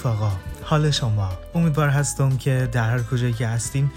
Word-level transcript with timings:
رفقا 0.00 0.32
حال 0.62 0.90
شما؟ 0.90 1.28
امیدوار 1.54 1.88
هستم 1.88 2.36
که 2.36 2.68
در 2.72 2.90
هر 2.90 3.02
کجایی 3.02 3.32
که 3.32 3.46
هستین 3.46 3.90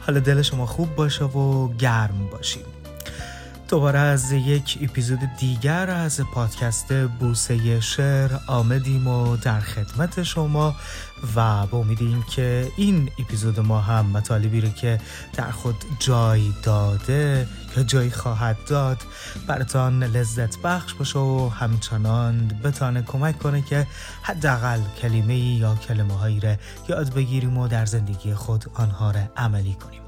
حال 0.00 0.20
دل 0.20 0.42
شما 0.42 0.66
خوب 0.66 0.94
باشه 0.94 1.24
و 1.24 1.68
گرم 1.68 2.28
باشین. 2.32 2.62
دوباره 3.68 3.98
از 3.98 4.32
یک 4.32 4.78
اپیزود 4.82 5.18
دیگر 5.38 5.90
از 5.90 6.20
پادکست 6.20 6.92
بوسه 6.92 7.80
شعر 7.80 8.30
آمدیم 8.46 9.06
و 9.06 9.36
در 9.36 9.60
خدمت 9.60 10.22
شما 10.22 10.76
و 11.36 11.66
با 11.66 11.78
امید 11.78 11.98
که 12.30 12.68
این 12.76 13.10
اپیزود 13.18 13.60
ما 13.60 13.80
هم 13.80 14.06
مطالبی 14.06 14.60
رو 14.60 14.68
که 14.68 15.00
در 15.32 15.50
خود 15.50 15.76
جای 15.98 16.52
داده 16.62 17.46
یا 17.76 17.82
جای 17.82 18.10
خواهد 18.10 18.56
داد. 18.66 18.98
براتان 19.46 20.04
لذت 20.04 20.58
بخش 20.58 20.94
باشه 20.94 21.18
و 21.18 21.48
همچنان 21.48 22.48
بتانه 22.64 23.02
کمک 23.02 23.38
کنه 23.38 23.62
که 23.62 23.86
حداقل 24.22 24.80
کلمه 25.02 25.38
یا 25.38 25.74
کلمه 25.74 26.14
هایی 26.14 26.40
رو 26.40 26.56
یاد 26.88 27.14
بگیریم 27.14 27.58
و 27.58 27.68
در 27.68 27.86
زندگی 27.86 28.34
خود 28.34 28.64
آنها 28.74 29.10
را 29.10 29.20
عملی 29.36 29.74
کنیم. 29.74 30.00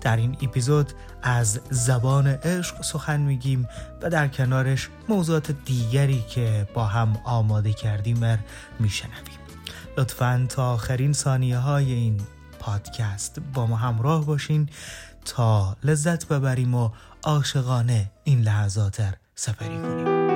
در 0.00 0.16
این 0.16 0.36
اپیزود 0.42 0.92
از 1.22 1.60
زبان 1.70 2.26
عشق 2.26 2.82
سخن 2.82 3.20
میگیم 3.20 3.68
و 4.02 4.10
در 4.10 4.28
کنارش 4.28 4.88
موضوعات 5.08 5.50
دیگری 5.64 6.24
که 6.28 6.68
با 6.74 6.86
هم 6.86 7.16
آماده 7.24 7.72
کردیم 7.72 8.38
میشنویم. 8.80 9.38
لطفا 9.98 10.46
تا 10.48 10.72
آخرین 10.72 11.12
ثانیه 11.12 11.58
های 11.58 11.92
این 11.92 12.20
پادکست 12.58 13.40
با 13.54 13.66
ما 13.66 13.76
همراه 13.76 14.26
باشین. 14.26 14.68
تا 15.26 15.76
لذت 15.84 16.28
ببریم 16.28 16.74
و 16.74 16.90
عاشقانه 17.24 18.10
این 18.24 18.42
لحظات 18.42 19.02
سفری 19.34 19.78
کنیم. 19.82 20.26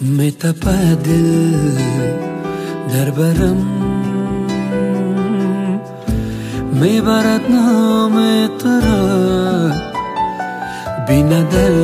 میتپد 0.00 1.06
در 2.88 3.10
برم. 3.10 3.85
می‌برد 6.80 7.50
نام 7.50 8.46
تو 8.58 8.68
را 8.68 9.70
بی 11.08 11.22
ندل 11.22 11.76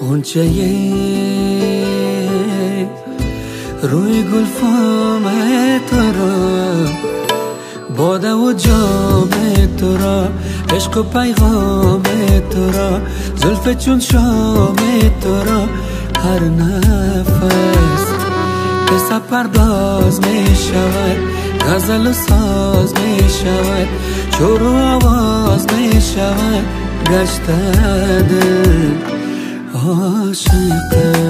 غنچه 0.00 0.42
روی 3.82 4.22
گلفام 4.22 5.22
تو 5.90 5.96
را 5.96 6.36
باده 7.96 8.34
و 8.34 8.52
جام 8.52 9.30
تو 9.80 9.96
را 9.96 10.28
عشق 10.76 10.96
و 10.96 11.02
پیغام 11.02 12.02
تو 12.50 12.70
را 12.72 13.00
زلف 13.36 13.84
چون 13.84 14.00
شام 14.00 14.76
تو 15.20 15.34
را 15.34 15.60
هر 16.22 16.40
نفس 16.40 18.06
که 18.86 19.18
پرداز 19.30 20.20
می 20.20 20.56
شود 20.56 21.35
غزل 21.66 22.12
ساز 22.12 22.94
می 22.94 23.28
شود 23.28 23.88
شور 24.38 24.62
و 24.62 24.66
آواز 24.66 25.66
می 25.72 26.00
شود 26.00 26.64
گشت 27.10 27.46
دل 27.46 28.94
عاشقت. 29.74 31.26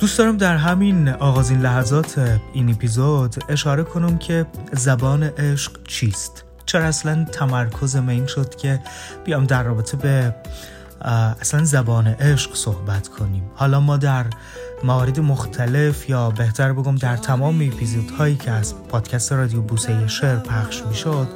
دوست 0.00 0.18
دارم 0.18 0.36
در 0.36 0.56
همین 0.56 1.08
آغازین 1.08 1.60
لحظات 1.60 2.38
این 2.52 2.70
اپیزود 2.70 3.34
اشاره 3.48 3.82
کنم 3.82 4.18
که 4.18 4.46
زبان 4.72 5.22
عشق 5.22 5.72
چیست؟ 5.88 6.44
چرا 6.66 6.84
اصلا 6.84 7.24
تمرکز 7.32 7.96
این 7.96 8.26
شد 8.26 8.54
که 8.54 8.80
بیام 9.24 9.44
در 9.44 9.62
رابطه 9.62 9.96
به 9.96 10.34
اصلا 11.40 11.64
زبان 11.64 12.06
عشق 12.06 12.54
صحبت 12.54 13.08
کنیم؟ 13.08 13.42
حالا 13.54 13.80
ما 13.80 13.96
در 13.96 14.26
موارد 14.84 15.20
مختلف 15.20 16.08
یا 16.08 16.30
بهتر 16.30 16.72
بگم 16.72 16.96
در 16.96 17.16
تمام 17.16 17.54
اپیزودهایی 17.72 18.36
که 18.36 18.50
از 18.50 18.74
پادکست 18.88 19.32
رادیو 19.32 19.60
بوسه 19.60 20.08
شعر 20.08 20.36
پخش 20.36 20.82
می‌شد 20.88 21.28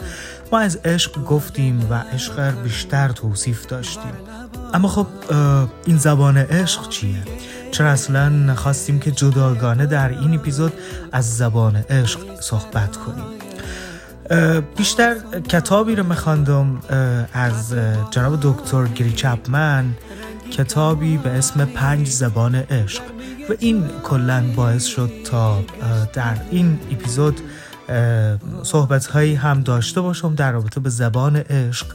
ما 0.53 0.59
از 0.59 0.77
عشق 0.77 1.25
گفتیم 1.25 1.87
و 1.91 1.95
عشق 1.95 2.63
بیشتر 2.63 3.09
توصیف 3.09 3.67
داشتیم. 3.67 4.13
اما 4.75 4.89
خب 4.89 5.07
این 5.87 5.97
زبان 5.97 6.37
عشق 6.37 6.89
چیه؟ 6.89 7.23
چرا 7.71 7.91
اصلا 7.91 8.55
خواستیم 8.55 9.01
که 9.01 9.11
جداگانه 9.11 9.87
در 9.87 10.09
این 10.09 10.35
اپیزود 10.35 10.73
از 11.13 11.37
زبان 11.37 11.77
عشق 11.77 12.41
صحبت 12.41 12.97
کنیم؟ 12.97 13.25
بیشتر 14.77 15.17
کتابی 15.49 15.95
رو 15.95 16.05
میخواندم 16.05 16.81
از 17.33 17.75
جناب 18.11 18.39
دکتر 18.43 18.87
گری 18.87 19.13
چپمن. 19.13 19.85
کتابی 20.55 21.17
به 21.17 21.31
اسم 21.31 21.65
پنج 21.65 22.09
زبان 22.09 22.55
عشق. 22.55 23.03
و 23.51 23.53
این 23.59 23.89
کلا 24.05 24.45
باعث 24.57 24.85
شد 24.85 25.11
تا 25.25 25.65
در 26.13 26.37
این 26.51 26.79
اپیزود 26.93 27.41
صحبت 28.63 29.07
هایی 29.07 29.35
هم 29.35 29.61
داشته 29.61 30.01
باشم 30.01 30.35
در 30.35 30.53
رابطه 30.53 30.81
به 30.81 30.91
زبان 30.91 31.37
عشق 31.37 31.87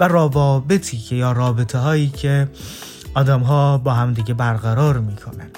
و 0.00 0.08
روابطی 0.08 0.98
که 0.98 1.14
یا 1.16 1.32
رابطه 1.32 1.78
هایی 1.78 2.08
که 2.08 2.48
آدم 3.14 3.40
ها 3.40 3.78
با 3.78 3.92
هم 3.94 4.12
دیگه 4.12 4.34
برقرار 4.34 4.98
می‌کنن. 4.98 5.50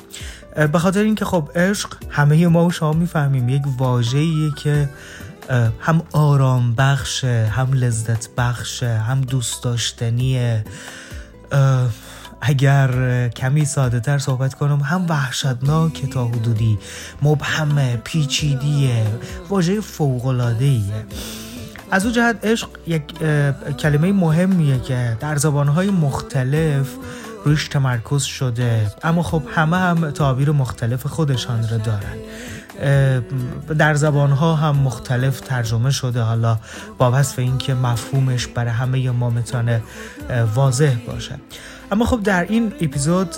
به 0.73 0.79
خاطر 0.79 1.03
اینکه 1.03 1.25
خب 1.25 1.51
عشق 1.55 1.95
همه 2.11 2.47
ما 2.47 2.67
و 2.67 2.71
شما 2.71 2.93
می‌فهمیم 2.93 3.49
یک 3.49 3.63
واژه‌ایه 3.79 4.51
که 4.57 4.89
هم 5.81 6.03
آرام 6.13 6.75
بخشه 6.75 7.53
هم 7.53 7.73
لذت 7.73 8.29
بخشه 8.37 8.99
هم 8.99 9.21
دوست 9.21 9.63
داشتنیه. 9.63 10.65
اگر 12.49 13.29
کمی 13.29 13.65
ساده 13.65 14.01
تر 14.01 14.19
صحبت 14.19 14.55
کنم 14.55 14.81
هم 14.81 15.07
وحشتناک 15.09 16.11
تا 16.11 16.25
حدودی 16.25 16.79
مبهمه 17.23 17.97
پیچیدیه 18.05 19.07
واژه 19.49 19.81
فوقلادهیه 19.81 21.07
از 21.91 22.07
او 22.07 22.13
جهت 22.13 22.45
عشق 22.45 22.69
یک 22.87 23.19
کلمه 23.79 24.13
مهمیه 24.13 24.81
که 24.81 25.17
در 25.21 25.37
زبانهای 25.37 25.91
مختلف 25.91 26.87
روش 27.45 27.69
تمرکز 27.69 28.23
شده. 28.23 28.93
اما 29.03 29.23
خب 29.23 29.43
همه 29.55 29.77
هم 29.77 30.11
تعابیر 30.11 30.51
مختلف 30.51 31.07
خودشان 31.07 31.69
را 31.69 31.79
دارن. 31.79 32.17
در 33.79 33.95
زبان 33.95 34.31
ها 34.31 34.55
هم 34.55 34.77
مختلف 34.77 35.41
ترجمه 35.41 35.91
شده. 35.91 36.21
حالا 36.21 36.59
با 36.99 37.11
وصف 37.13 37.39
اینکه 37.39 37.75
مفهومش 37.75 38.47
برای 38.47 38.71
همه 38.71 39.11
ما 39.11 39.31
می‌تونه 39.31 39.83
واضح 40.55 40.95
باشه. 41.07 41.35
اما 41.93 42.05
خب 42.05 42.23
در 42.23 42.47
این 42.49 42.73
اپیزود 42.81 43.35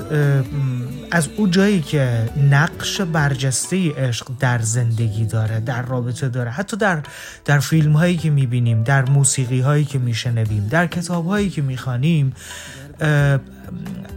از 1.10 1.28
او 1.36 1.48
جایی 1.48 1.80
که 1.80 2.30
نقش 2.50 3.00
برجسته 3.00 3.92
عشق 3.92 4.26
در 4.40 4.58
زندگی 4.58 5.24
داره 5.24 5.60
در 5.60 5.82
رابطه 5.82 6.28
داره 6.28 6.50
حتی 6.50 6.76
در 6.76 7.02
در 7.44 7.58
فیلم 7.58 7.92
هایی 7.92 8.16
که 8.16 8.30
می‌بینیم 8.30 8.82
در 8.82 9.10
موسیقی 9.10 9.60
هایی 9.60 9.84
که 9.84 9.98
میشنویم 9.98 10.68
در 10.70 10.86
کتاب 10.86 11.26
هایی 11.26 11.50
که 11.50 11.62
می‌خوانیم 11.62 12.34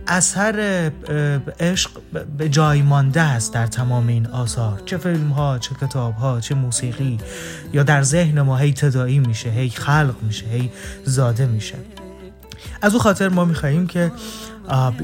اثر 0.07 0.91
عشق 1.59 1.91
به 2.37 2.49
جای 2.49 2.81
مانده 2.81 3.21
است 3.21 3.53
در 3.53 3.67
تمام 3.67 4.07
این 4.07 4.27
آثار. 4.27 4.81
چه 4.85 4.97
فیلم 4.97 5.29
ها 5.29 5.59
چه 5.59 5.75
کتاب 5.81 6.15
ها 6.15 6.39
چه 6.39 6.55
موسیقی 6.55 7.17
یا 7.73 7.83
در 7.83 8.03
ذهن 8.03 8.41
ما 8.41 8.57
هی 8.57 8.73
تدایی 8.73 9.19
میشه 9.19 9.49
هی 9.49 9.69
خلق 9.69 10.15
میشه 10.21 10.45
هی 10.45 10.71
زاده 11.05 11.45
میشه. 11.45 11.75
از 12.81 12.93
او 12.93 12.99
خاطر 12.99 13.29
ما 13.29 13.45
میخواییم 13.45 13.87
که 13.87 14.11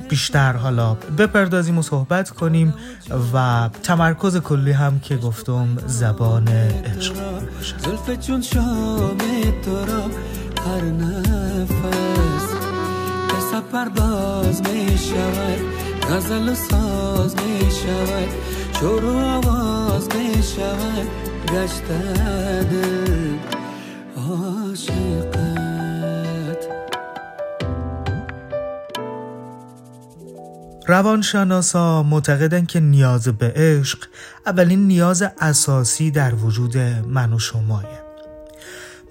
بیشتر 0.09 0.53
حالا 0.53 0.93
بپردازیم 0.93 1.77
و 1.77 1.81
صحبت 1.81 2.29
کنیم 2.29 2.73
و 3.33 3.69
تمرکز 3.83 4.37
کلی 4.37 4.71
هم 4.71 4.99
که 4.99 5.17
گفتم 5.17 5.67
زبان 5.87 6.47
عشق 6.47 7.15
باشه. 7.55 8.17
چون 8.17 8.41
شام 8.41 9.17
تو 9.65 9.85
را 9.85 10.03
هر 10.65 10.81
نفس 10.81 12.53
قصه 13.29 13.61
پرداز 13.73 14.61
می 14.61 14.97
شود 14.97 15.59
غزل 16.11 16.49
و 16.49 16.55
ساز 16.55 17.35
می 17.35 17.71
شود 17.71 18.29
شور 18.79 19.05
و 19.05 19.17
آواز 19.17 20.07
می 20.15 20.43
شود 20.43 21.07
گشت 21.53 21.83
دل 22.71 23.37
عاشقت 24.17 25.56
روانشناسا 30.87 32.03
معتقدن 32.03 32.65
که 32.65 32.79
نیاز 32.79 33.27
به 33.27 33.53
عشق 33.55 33.99
اولین 34.45 34.87
نیاز 34.87 35.23
اساسی 35.39 36.11
در 36.11 36.35
وجود 36.35 36.77
من 37.07 37.33
و 37.33 37.39
شمایه 37.39 38.07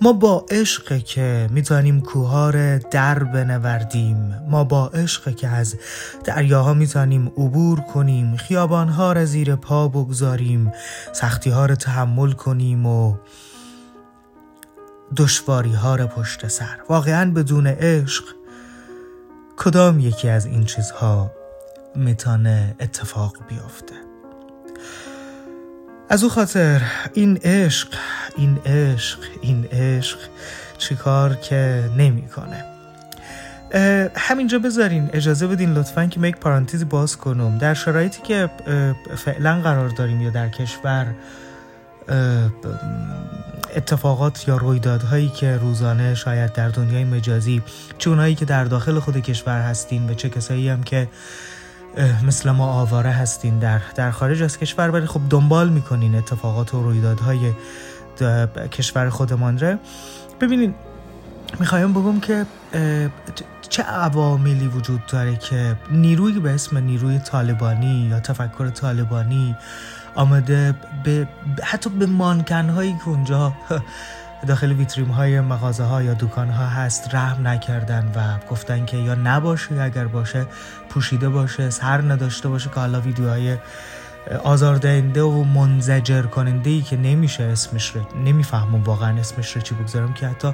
ما 0.01 0.13
با 0.13 0.47
عشق 0.51 0.99
که 0.99 1.49
می‌تونیم 1.51 2.01
کوهار 2.01 2.79
در 2.79 3.25
بنوردیم 3.25 4.35
ما 4.51 4.65
با 4.65 4.89
عشق 4.89 5.37
که 5.37 5.49
از 5.49 5.77
دریاها 6.25 6.75
می‌تونیم 6.75 7.27
عبور 7.27 7.81
کنیم 7.81 8.37
خیابانها 8.37 9.13
را 9.13 9.25
زیر 9.25 9.57
پا 9.57 9.89
بگذاریم 9.89 10.73
سختی 11.13 11.51
ها 11.51 11.67
را 11.67 11.75
تحمل 11.75 12.33
کنیم 12.33 12.87
و 12.87 13.17
دشواری 15.17 15.73
ها 15.73 15.97
را 15.97 16.07
پشت 16.07 16.49
سر. 16.49 16.79
واقعا 16.89 17.31
بدون 17.31 17.67
عشق 17.67 18.25
کدام 19.57 20.01
یکی 20.01 20.29
از 20.29 20.47
این 20.47 20.65
چیزها 20.65 21.31
می‌تونه 21.97 22.75
اتفاق 22.81 23.37
بیفته. 23.49 23.95
از 26.09 26.25
او 26.25 26.31
خاطر 26.31 26.83
این 27.13 27.37
عشق 27.37 27.89
این 28.37 28.59
عشق 28.67 29.19
این 29.41 29.65
عشق 29.65 30.19
چیکار 30.79 31.35
که 31.35 31.91
نمی‌کنه. 31.97 32.65
همینجا 34.17 34.59
بذارین 34.59 35.11
اجازه 35.13 35.47
بدین 35.47 35.75
لطفا 35.75 36.07
که 36.07 36.21
یک 36.21 36.37
پارانتیزی 36.37 36.85
باز 36.85 37.17
کنم. 37.17 37.59
در 37.59 37.75
شرایطی 37.75 38.23
که 38.23 38.51
فعلا 39.17 39.61
قرار 39.63 39.89
داریم 39.89 40.21
یا 40.21 40.31
در 40.31 40.49
کشور 40.49 41.15
اتفاقات 43.77 44.49
یا 44.49 44.57
رویدادهایی 44.57 45.29
که 45.29 45.57
روزانه 45.57 46.15
شاید 46.15 46.53
در 46.53 46.69
دنیای 46.69 47.05
مجازی 47.05 47.63
چه 47.99 48.11
اونایی 48.11 48.35
که 48.35 48.45
در 48.45 48.65
داخل 48.65 48.99
خود 48.99 49.17
کشور 49.17 49.61
هستین 49.61 50.11
و 50.11 50.15
چه 50.15 50.29
کسایی 50.29 50.69
هم 50.69 50.83
که 50.83 51.09
مثل 52.27 52.51
ما 52.51 52.67
آواره 52.67 53.11
هستین 53.11 53.59
در 53.59 53.81
در 53.95 54.11
خارج 54.11 54.43
از 54.43 54.59
کشور 54.59 54.91
ولی 54.91 55.07
خب 55.07 55.21
دنبال 55.31 55.69
می‌کنین 55.69 56.15
اتفاقات 56.15 56.75
و 56.75 56.83
رویدادهای 56.83 57.53
کشور 58.73 59.11
خودمان 59.11 59.59
را 59.59 59.77
ببینین 60.41 60.75
می‌خوایم 61.61 61.93
بگم 61.93 62.21
که 62.21 62.47
چه 63.69 63.83
عواملی 63.83 64.69
وجود 64.69 65.07
داره 65.07 65.37
که 65.37 65.77
نیروی 65.91 66.41
به 66.41 66.51
اسم 66.51 66.79
نیروی 66.79 67.19
طالبانی 67.19 68.09
یا 68.11 68.21
تفکر 68.21 68.71
طالبانی 68.71 69.57
آمده 70.15 70.75
به 71.05 71.29
حتی 71.63 71.91
به 71.91 72.07
مانکن 72.07 72.69
هایی 72.69 72.93
که 72.93 73.09
اونجا 73.09 73.53
داخل 74.47 74.73
ویتریم 74.73 75.09
های 75.09 75.41
مغازه 75.41 75.85
ها 75.85 76.03
یا 76.03 76.15
دکان 76.15 76.51
ها 76.51 76.67
هست 76.67 77.15
رحم 77.15 77.49
نکردن 77.49 78.13
و 78.15 78.49
گفتن 78.51 78.85
که 78.85 78.97
یا 78.97 79.15
نباشه 79.15 79.81
اگر 79.81 80.07
باشه 80.07 80.47
پوشیده 80.89 81.29
باشه 81.29 81.71
سر 81.71 82.01
نداشته 82.01 82.49
باشه 82.49 82.71
که 82.71 82.81
حالا 82.81 83.01
ویدیوهای 83.01 83.57
آزاردهنده 84.45 85.23
و 85.23 85.45
منزجر 85.45 86.23
کننده 86.23 86.71
ای 86.71 86.83
که 86.83 86.97
نمیشه 86.97 87.45
اسمش 87.45 87.91
رو 87.91 88.01
نمی‌فهمم 88.25 88.83
واقعا 88.83 89.21
اسمش 89.21 89.57
رو 89.57 89.63
چی 89.63 89.75
بگذارم 89.75 90.15
که 90.15 90.27
حتی 90.27 90.53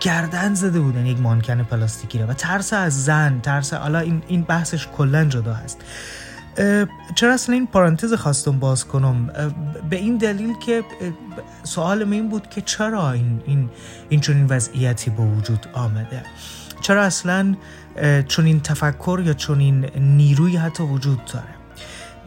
گردن 0.00 0.54
زده 0.54 0.80
بودن 0.80 1.06
یک 1.06 1.20
مانکن 1.20 1.62
پلاستیکی 1.62 2.18
رو. 2.18 2.26
و 2.26 2.32
ترس 2.32 2.72
از 2.72 3.04
زن 3.04 3.40
ترس 3.40 3.74
حالا 3.74 3.98
این 3.98 4.22
این 4.26 4.42
بحثش 4.42 4.88
کلا 4.96 5.24
جدا 5.24 5.54
هست. 5.54 5.80
چرا 7.14 7.34
اصلا 7.34 7.54
این 7.54 7.66
پارانتز 7.66 8.12
خواستم 8.14 8.58
باز 8.58 8.84
کنم؟ 8.84 9.26
به 9.90 9.96
این 9.96 10.16
دلیل 10.16 10.58
که 10.58 10.84
سوال 11.62 12.12
این 12.12 12.28
بود 12.28 12.50
که 12.50 12.60
چرا 12.60 13.12
این 13.12 13.42
این 13.46 13.70
این 14.08 14.20
چنین 14.20 14.46
وضعیتی 14.46 15.10
به 15.10 15.22
وجود 15.22 15.66
آمده؟ 15.72 16.22
چرا 16.80 17.02
اصلا 17.02 17.54
چون 18.28 18.46
این 18.46 18.60
تفکر 18.60 19.22
یا 19.24 19.34
چون 19.34 19.60
این 19.60 19.90
نیروی 19.96 20.56
حتی 20.56 20.82
وجود 20.82 21.24
داره؟ 21.24 21.46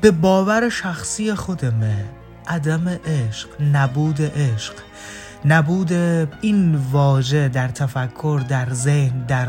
به 0.01 0.11
باور 0.11 0.69
شخصی 0.69 1.33
خودمه. 1.33 2.05
عدم 2.47 2.87
عشق 2.87 3.49
نبود 3.73 4.21
عشق. 4.21 4.73
نبود 5.45 5.93
این 6.41 6.75
واژه 6.75 7.47
در 7.47 7.67
تفکر 7.67 8.41
در 8.49 8.73
ذهن 8.73 9.25
در 9.25 9.47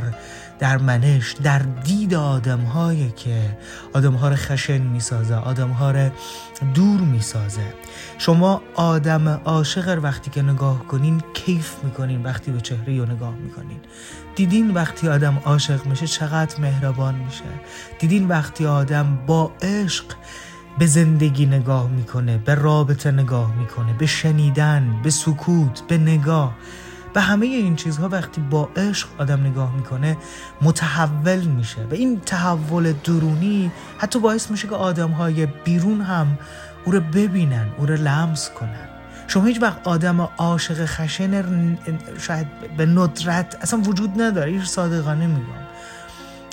در 0.61 0.79
منش 0.79 1.33
در 1.43 1.59
دید 1.59 2.15
آدم 2.15 2.61
هایی 2.61 3.13
که 3.17 3.57
آدم 3.93 4.15
ها 4.15 4.29
رو 4.29 4.37
خشن 4.37 4.79
می‌سازه 4.79 5.35
آدم 5.35 5.71
ها 5.71 5.91
رو 5.91 6.11
دور 6.75 7.01
می‌سازه. 7.01 7.75
شما 8.19 8.63
آدم 8.75 9.29
عاشق 9.29 9.99
وقتی 10.03 10.31
که 10.31 10.43
نگاه 10.43 10.87
کنین 10.87 11.23
کیف 11.35 11.85
می‌کنین 11.85 12.23
وقتی 12.23 12.51
به 12.51 12.61
چهره 12.61 12.99
رو 12.99 13.07
نگاه 13.07 13.35
می‌کنین. 13.35 13.81
دیدین 14.35 14.71
وقتی 14.71 15.09
آدم 15.09 15.43
عاشق 15.45 15.87
میشه 15.87 16.07
چقدر 16.07 16.61
مهربان 16.61 17.15
میشه. 17.15 17.45
دیدین 17.99 18.29
وقتی 18.29 18.67
آدم 18.67 19.19
با 19.27 19.53
عشق 19.63 20.05
به 20.79 20.87
زندگی 20.87 21.47
نگاه 21.47 21.89
می‌کنه 21.89 22.39
به 22.39 22.55
رابطه 22.55 23.11
نگاه 23.11 23.57
می‌کنه 23.57 23.93
به 23.93 24.07
شنیدن 24.07 25.01
به 25.03 25.11
سکوت 25.11 25.83
به 25.89 25.99
نگاه. 25.99 26.55
به 27.13 27.21
همه 27.21 27.47
این 27.47 27.77
چیزها 27.77 28.09
وقتی 28.09 28.41
با 28.41 28.69
عشق 28.77 29.09
آدم 29.19 29.47
نگاه 29.47 29.77
می‌کنه 29.77 30.17
متحول 30.63 31.41
میشه 31.41 31.87
و 31.91 31.95
این 31.95 32.21
تحول 32.21 32.93
درونی 32.93 33.73
حتی 33.99 34.19
باعث 34.19 34.51
میشه 34.51 34.69
که 34.69 34.75
آدم 34.75 35.11
های 35.11 35.47
بیرون 35.47 36.01
هم 36.01 36.39
او 36.85 36.93
رو 36.93 37.01
ببینن 37.01 37.67
او 37.79 37.87
رو 37.87 37.95
لمس 37.95 38.51
کنن. 38.51 38.89
شما 39.27 39.45
هیچ 39.45 39.63
وقت 39.63 39.89
آدم 39.89 40.21
عاشق 40.21 40.85
خشن 40.85 41.79
شاید 42.19 42.47
به 42.77 42.87
ندرت 42.87 43.57
اصلا 43.61 43.81
وجود 43.81 44.23
نداره 44.23 44.51
این 44.51 44.65
صادقانه 44.65 45.27
میگم. 45.27 45.61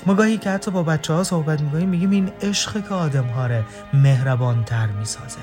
ما 0.05 0.13
گاهی 0.13 0.37
که 0.37 0.49
حتی 0.49 0.71
با 0.71 0.83
بچه 0.83 1.13
ها 1.13 1.23
صحبت 1.23 1.61
می‌کنیم 1.61 1.89
میگیم 1.89 2.11
این 2.11 2.31
عشق 2.41 2.87
که 2.87 2.93
آدم 2.93 3.25
ها 3.27 3.47
رو 3.47 3.63
مهربان 3.93 4.63
تر 4.63 4.87
می‌سازه. 4.87 5.39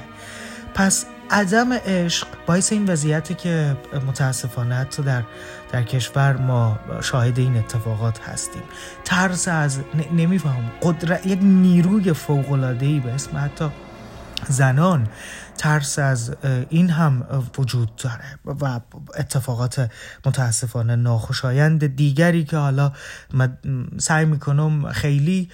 پس 0.75 1.07
عدم 1.31 1.73
عشق 1.73 2.27
باعث 2.47 2.73
این 2.73 2.85
وضعیتی 2.85 3.35
که 3.35 3.77
متاسفانه 4.07 4.75
حتی 4.75 5.03
در 5.03 5.23
در 5.73 5.83
کشور 5.83 6.37
ما 6.37 6.79
شاهد 7.03 7.39
این 7.39 7.57
اتفاقات 7.57 8.21
هستیم. 8.21 8.63
ترس 9.05 9.49
از 9.49 9.79
نمیفهم 10.13 10.71
قدرت 10.83 11.27
یک 11.27 11.39
نیروی 11.43 12.13
فوق 12.13 12.53
العاده 12.53 12.87
ای 12.87 13.01
به 13.01 13.13
اسم 13.13 13.39
حتی 13.39 13.69
زنان 14.49 15.07
ترس 15.59 15.99
از 15.99 16.37
این 16.71 16.91
هم 16.91 17.25
وجود 17.59 17.97
داره 17.97 18.39
و 18.61 18.81
اتفاقات 19.19 19.91
متاسفانه 20.27 20.97
ناخوشایند 20.97 21.97
دیگری 21.97 22.45
که 22.45 22.57
حالا 22.57 22.93
سعی 23.99 24.25
می‌کنم 24.25 24.93
خیلی 24.93 25.49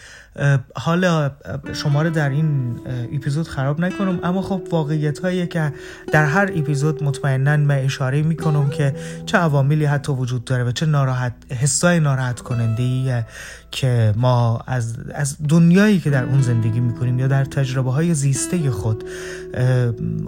حالا 0.75 1.31
شما 1.73 2.03
رو 2.03 2.11
در 2.11 2.29
این 2.29 2.81
اپیزود 3.13 3.49
خراب 3.49 3.81
نکنم 3.81 4.21
اما 4.23 4.43
خب 4.43 4.63
واقعیت 4.71 5.19
هایی 5.19 5.47
که 5.47 5.73
در 6.13 6.25
هر 6.25 6.51
اپیزود 6.55 7.05
مطمئنا 7.05 7.57
من 7.57 7.79
اشاره 7.79 8.23
می‌کنم 8.23 8.71
که 8.71 8.95
چه 9.27 9.39
عواملی 9.39 9.85
حتی 9.85 10.13
وجود 10.13 10.45
داره 10.45 10.65
و 10.65 10.73
چه 10.73 10.87
ناراحت 10.87 11.33
حسای 11.51 12.01
ناراحت 12.01 12.41
کننده 12.41 13.27
که 13.71 14.15
ما 14.17 14.63
از, 14.67 14.97
از 15.15 15.37
دنیایی 15.49 16.01
که 16.01 16.11
در 16.11 16.25
اون 16.25 16.43
زندگی 16.43 16.81
می‌کنیم 16.81 17.19
یا 17.19 17.27
در 17.27 17.45
تجربه 17.45 17.91
های 17.93 18.15
زیسته 18.15 18.71
خود 18.71 19.05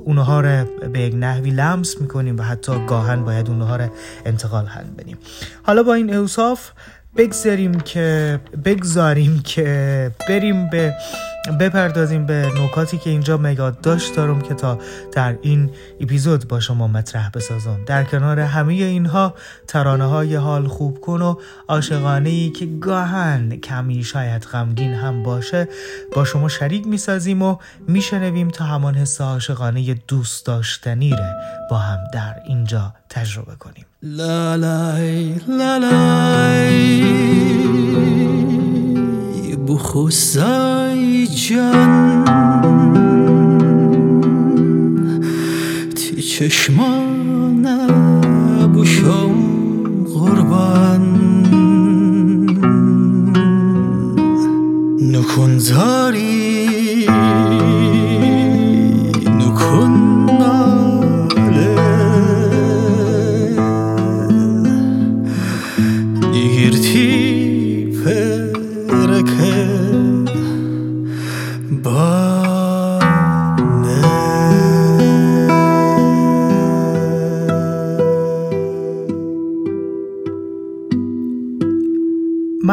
اونها 0.05 0.41
رو 0.41 0.65
به 0.93 1.01
یک 1.01 1.15
نحوی 1.15 1.51
لمس 1.51 2.01
می‌کنیم 2.01 2.39
و 2.39 2.43
حتی 2.43 2.87
گاهن 2.87 3.25
باید 3.25 3.49
اونها 3.49 3.77
رو 3.77 3.89
انتقال 4.27 4.67
هم 4.67 4.85
بدیم. 4.99 5.19
حالا 5.63 5.83
با 5.83 5.95
این 5.95 6.15
اوصاف 6.15 6.71
بگذاریم 7.17 7.81
که 7.81 8.41
بگذاریم 8.65 9.41
که 9.45 10.11
بریم 10.29 10.71
به 10.71 10.95
بپردازیم 11.61 12.27
به 12.27 12.51
نکاتی 12.59 12.99
که 12.99 13.11
اینجا 13.11 13.37
مگاد 13.37 13.81
داشت 13.81 14.17
دارم 14.17 14.41
که 14.41 14.55
تا 14.55 14.79
در 15.13 15.39
این 15.43 15.71
اپیزود 16.01 16.49
با 16.49 16.61
شما 16.61 16.87
مطرح 16.87 17.31
بسازم. 17.35 17.81
در 17.87 18.05
کنار 18.05 18.41
همه 18.41 18.73
اینها 18.73 19.35
ترانه 19.67 20.05
های 20.05 20.35
حال 20.35 20.69
خوب 20.69 21.01
کن 21.01 21.23
و 21.23 21.37
عاشقانه 21.69 22.31
ای 22.31 22.51
که 22.51 22.67
گاهن 22.67 23.57
کمی 23.57 24.05
شاید 24.05 24.43
غمگین 24.43 24.95
هم 24.95 25.23
باشه 25.23 25.69
با 26.17 26.25
شما 26.25 26.49
شریک 26.49 26.87
می‌سازیم 26.87 27.43
و 27.43 27.57
میشنویم 27.89 28.49
تا 28.49 28.65
همان 28.65 28.95
حس 28.95 29.21
عاشقانه 29.21 29.95
دوست 29.95 30.47
داشتنی 30.47 31.11
ره 31.11 31.35
با 31.71 31.77
هم 31.77 31.99
در 32.13 32.35
اینجا 32.47 32.95
تجربه 33.09 33.55
کنیم. 33.55 33.87
لا 34.03 34.57
لای 34.57 35.35
لا 35.49 35.79
جان 41.27 42.25
تی 45.95 46.23
چشمان 46.23 47.67
بوشم 48.75 49.35
قربان. 50.15 51.05
نکن 55.13 55.59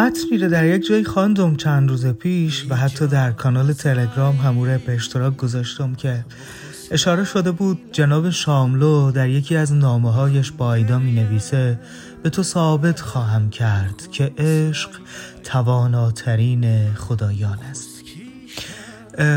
متنی 0.10 0.38
رو 0.38 0.50
در 0.50 0.66
یک 0.66 0.86
جایی 0.86 1.04
خواندم 1.04 1.56
چند 1.56 1.90
روز 1.90 2.06
پیش 2.06 2.66
و 2.70 2.76
حتی 2.76 3.08
در 3.08 3.32
کانال 3.32 3.74
تلگرام 3.74 4.36
هموره 4.36 4.78
به 4.78 4.94
اشتراک 4.94 5.38
گذاشتم 5.38 5.96
که 5.96 6.26
اشاره 6.92 7.24
شده 7.24 7.52
بود 7.52 7.80
جناب 7.92 8.30
شاملو 8.30 9.12
در 9.12 9.30
یکی 9.30 9.56
از 9.56 9.74
نامه 9.74 10.12
هایش 10.12 10.52
با 10.52 10.74
ایدا 10.74 11.00
می 11.00 11.12
نویسه 11.12 11.80
به 12.24 12.30
تو 12.30 12.44
ثابت 12.44 13.00
خواهم 13.00 13.50
کرد 13.50 14.08
که 14.12 14.32
عشق 14.38 14.90
تواناترین 15.44 16.94
خدایان 16.94 17.60
است. 17.70 17.90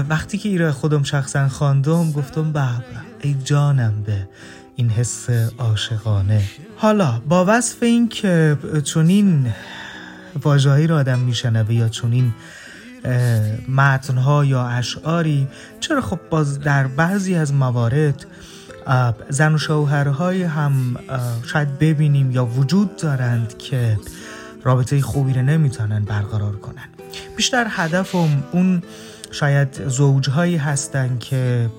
وقتی 0.08 0.38
که 0.38 0.48
ایره 0.48 0.72
خودم 0.72 1.02
شخصا 1.02 1.48
خواندم 1.48 2.12
گفتم 2.12 2.52
به 2.52 2.68
ای 3.20 3.36
جانم 3.44 4.02
به 4.06 4.28
این 4.76 4.88
حس 4.88 5.30
عاشقانه. 5.58 6.42
حالا 6.76 7.22
با 7.28 7.44
وصف 7.48 7.82
این 7.82 8.08
که 8.08 8.56
چونین 8.84 9.52
واژه‌ای 10.42 10.86
را 10.86 10.96
آدم 10.96 11.18
میشنوه 11.18 11.74
یا 11.74 11.88
چونین 11.88 12.34
متنها 13.68 14.44
یا 14.44 14.66
اشعاری. 14.66 15.48
چرا 15.80 16.00
خب 16.00 16.18
باز 16.30 16.60
در 16.60 16.86
بعضی 16.86 17.34
از 17.34 17.54
موارد 17.54 18.26
زن 19.28 19.54
و 19.54 19.58
شوهرهای 19.58 20.42
هم 20.42 20.96
شاید 21.46 21.78
ببینیم 21.78 22.30
یا 22.30 22.46
وجود 22.46 22.96
دارند 22.96 23.58
که 23.58 23.98
رابطه 24.64 25.00
خوبی 25.00 25.32
رو 25.32 25.42
نمی‌تونن 25.42 26.04
برقرار 26.04 26.56
کنن. 26.56 26.88
بیشتر 27.36 27.66
هدفم 27.70 28.44
اون 28.52 28.82
شاید 29.30 29.88
زوجهایی 29.88 30.56
هستن 30.56 31.18
که 31.18 31.70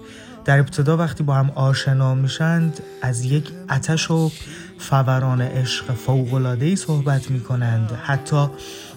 در 0.45 0.59
ابتدا 0.59 0.97
وقتی 0.97 1.23
با 1.23 1.35
هم 1.35 1.49
آشنا 1.49 2.15
میشند 2.15 2.79
از 3.01 3.25
یک 3.25 3.49
اتش 3.69 4.11
و 4.11 4.31
فوران 4.77 5.41
عشق 5.41 5.93
فوقلادهی 5.93 6.75
صحبت 6.75 7.31
می‌کنند. 7.31 7.91
حتی 8.03 8.47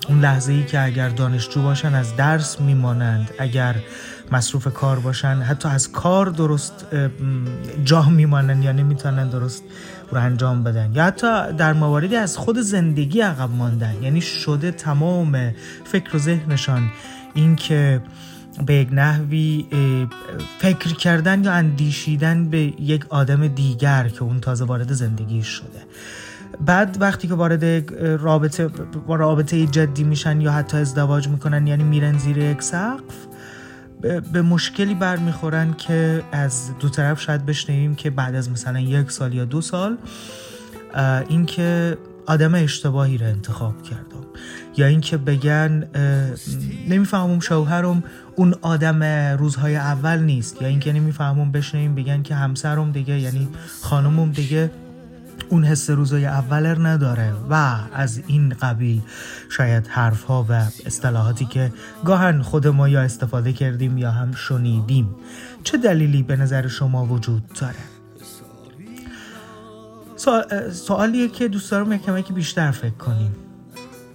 اون 0.08 0.20
لحظه 0.20 0.52
ای 0.52 0.64
که 0.64 0.84
اگر 0.84 1.08
دانشجو 1.08 1.62
باشن 1.62 1.94
از 1.94 2.16
درس 2.16 2.60
میمانند. 2.60 3.30
اگر 3.38 3.74
مصروف 4.32 4.74
کار 4.74 4.98
باشن 4.98 5.36
حتی 5.36 5.68
از 5.68 5.92
کار 5.92 6.26
درست 6.26 6.86
جا 7.84 8.02
میمانند. 8.02 8.64
یا 8.64 8.72
نمی‌تونن 8.72 9.28
درست 9.28 9.62
رو 10.10 10.20
انجام 10.20 10.62
بدن. 10.62 10.92
یا 10.94 11.04
حتی 11.04 11.52
در 11.52 11.72
مواردی 11.72 12.16
از 12.16 12.36
خود 12.36 12.58
زندگی 12.58 13.20
عقب 13.20 13.50
ماندن. 13.50 14.02
یعنی 14.02 14.20
شده 14.20 14.70
تمام 14.70 15.54
فکر 15.84 16.16
و 16.16 16.18
ذهنشان 16.18 16.90
اینکه 17.34 18.02
به 18.66 18.74
یک 18.74 18.88
نحوی 18.92 19.66
فکر 20.58 20.94
کردن 20.94 21.44
یا 21.44 21.52
اندیشیدن 21.52 22.48
به 22.48 22.58
یک 22.58 23.06
آدم 23.08 23.48
دیگر 23.48 24.08
که 24.08 24.22
اون 24.22 24.40
تازه 24.40 24.64
وارد 24.64 24.92
زندگی 24.92 25.42
شده. 25.42 25.82
بعد 26.66 26.96
وقتی 27.00 27.28
که 27.28 27.34
وارد 27.34 27.64
رابطه 28.22 28.70
رابطه 29.08 29.66
جدی 29.66 30.04
میشن 30.04 30.40
یا 30.40 30.52
حتی 30.52 30.76
ازدواج 30.76 31.28
می‌کنن 31.28 31.66
یعنی 31.66 31.84
میرن 31.84 32.18
زیر 32.18 32.38
یک 32.38 32.62
سقف 32.62 33.26
به 34.32 34.42
مشکلی 34.42 34.94
برمیخورن 34.94 35.74
که 35.74 36.22
از 36.32 36.78
دو 36.80 36.88
طرف 36.88 37.20
شاید 37.20 37.46
بشنویم 37.46 37.94
که 37.94 38.10
بعد 38.10 38.34
از 38.34 38.50
مثلا 38.50 38.80
یک 38.80 39.10
سال 39.10 39.34
یا 39.34 39.44
دو 39.44 39.60
سال 39.60 39.96
اینکه 41.28 41.98
آدم 42.26 42.54
اشتباهی 42.54 43.18
رو 43.18 43.26
انتخاب 43.26 43.82
کردم. 43.82 44.26
یا 44.76 44.86
اینکه 44.86 45.16
بگن 45.16 45.88
نمی‌فهمم 46.88 47.40
شوهرم 47.40 48.04
اون 48.36 48.54
آدم 48.62 49.02
روزهای 49.38 49.76
اول 49.76 50.18
نیست. 50.18 50.62
یا 50.62 50.68
اینکه 50.68 50.92
نمی‌فهمم 50.92 51.52
بشنیم 51.52 51.94
بگن 51.94 52.22
که 52.22 52.34
همسرم 52.34 52.92
دیگه 52.92 53.20
یعنی 53.20 53.48
خانمم 53.82 54.32
دیگه 54.32 54.70
اون 55.48 55.64
حس 55.64 55.90
روزهای 55.90 56.26
اول 56.26 56.86
نداره. 56.86 57.32
و 57.50 57.76
از 57.94 58.22
این 58.26 58.48
قبیل 58.48 59.02
شاید 59.48 59.86
حرف 59.86 60.22
ها 60.22 60.46
و 60.48 60.52
اصطلاحاتی 60.86 61.44
که 61.44 61.72
گاهن 62.04 62.42
خود 62.42 62.66
ما 62.66 62.88
یا 62.88 63.00
استفاده 63.00 63.52
کردیم 63.52 63.98
یا 63.98 64.10
هم 64.10 64.32
شنیدیم. 64.32 65.14
چه 65.64 65.78
دلیلی 65.78 66.22
به 66.22 66.36
نظر 66.36 66.68
شما 66.68 67.06
وجود 67.06 67.42
داره؟ 67.60 67.74
سوالیه 70.72 71.28
که 71.28 71.48
دوست 71.48 71.70
دارم 71.70 71.92
یک 71.92 72.26
که 72.26 72.32
بیشتر 72.32 72.70
فکر 72.70 72.90
کنیم. 72.94 73.36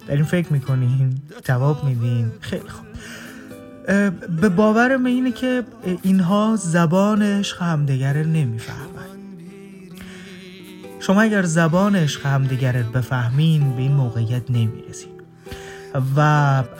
داریم 0.07 0.25
فکر 0.25 0.53
می‌کنیم 0.53 1.21
جواب 1.43 1.83
میدیم 1.83 2.31
خیلی 2.39 2.69
خوب. 2.69 2.90
به 4.41 4.49
باور 4.49 4.99
اینه 5.05 5.31
که 5.31 5.63
اینها 6.01 6.55
زبان 6.59 7.21
عشق 7.21 7.61
همدیگر 7.61 8.17
نمی‌فهمن. 8.17 9.11
شما 10.99 11.21
اگر 11.21 11.43
زبان 11.43 11.95
عشق 11.95 12.25
همدیگر 12.25 12.71
بفهمین 12.71 13.75
به 13.75 13.81
این 13.81 13.91
موقعیت 13.91 14.51
نمی‌رسید 14.51 15.11
و 16.15 16.19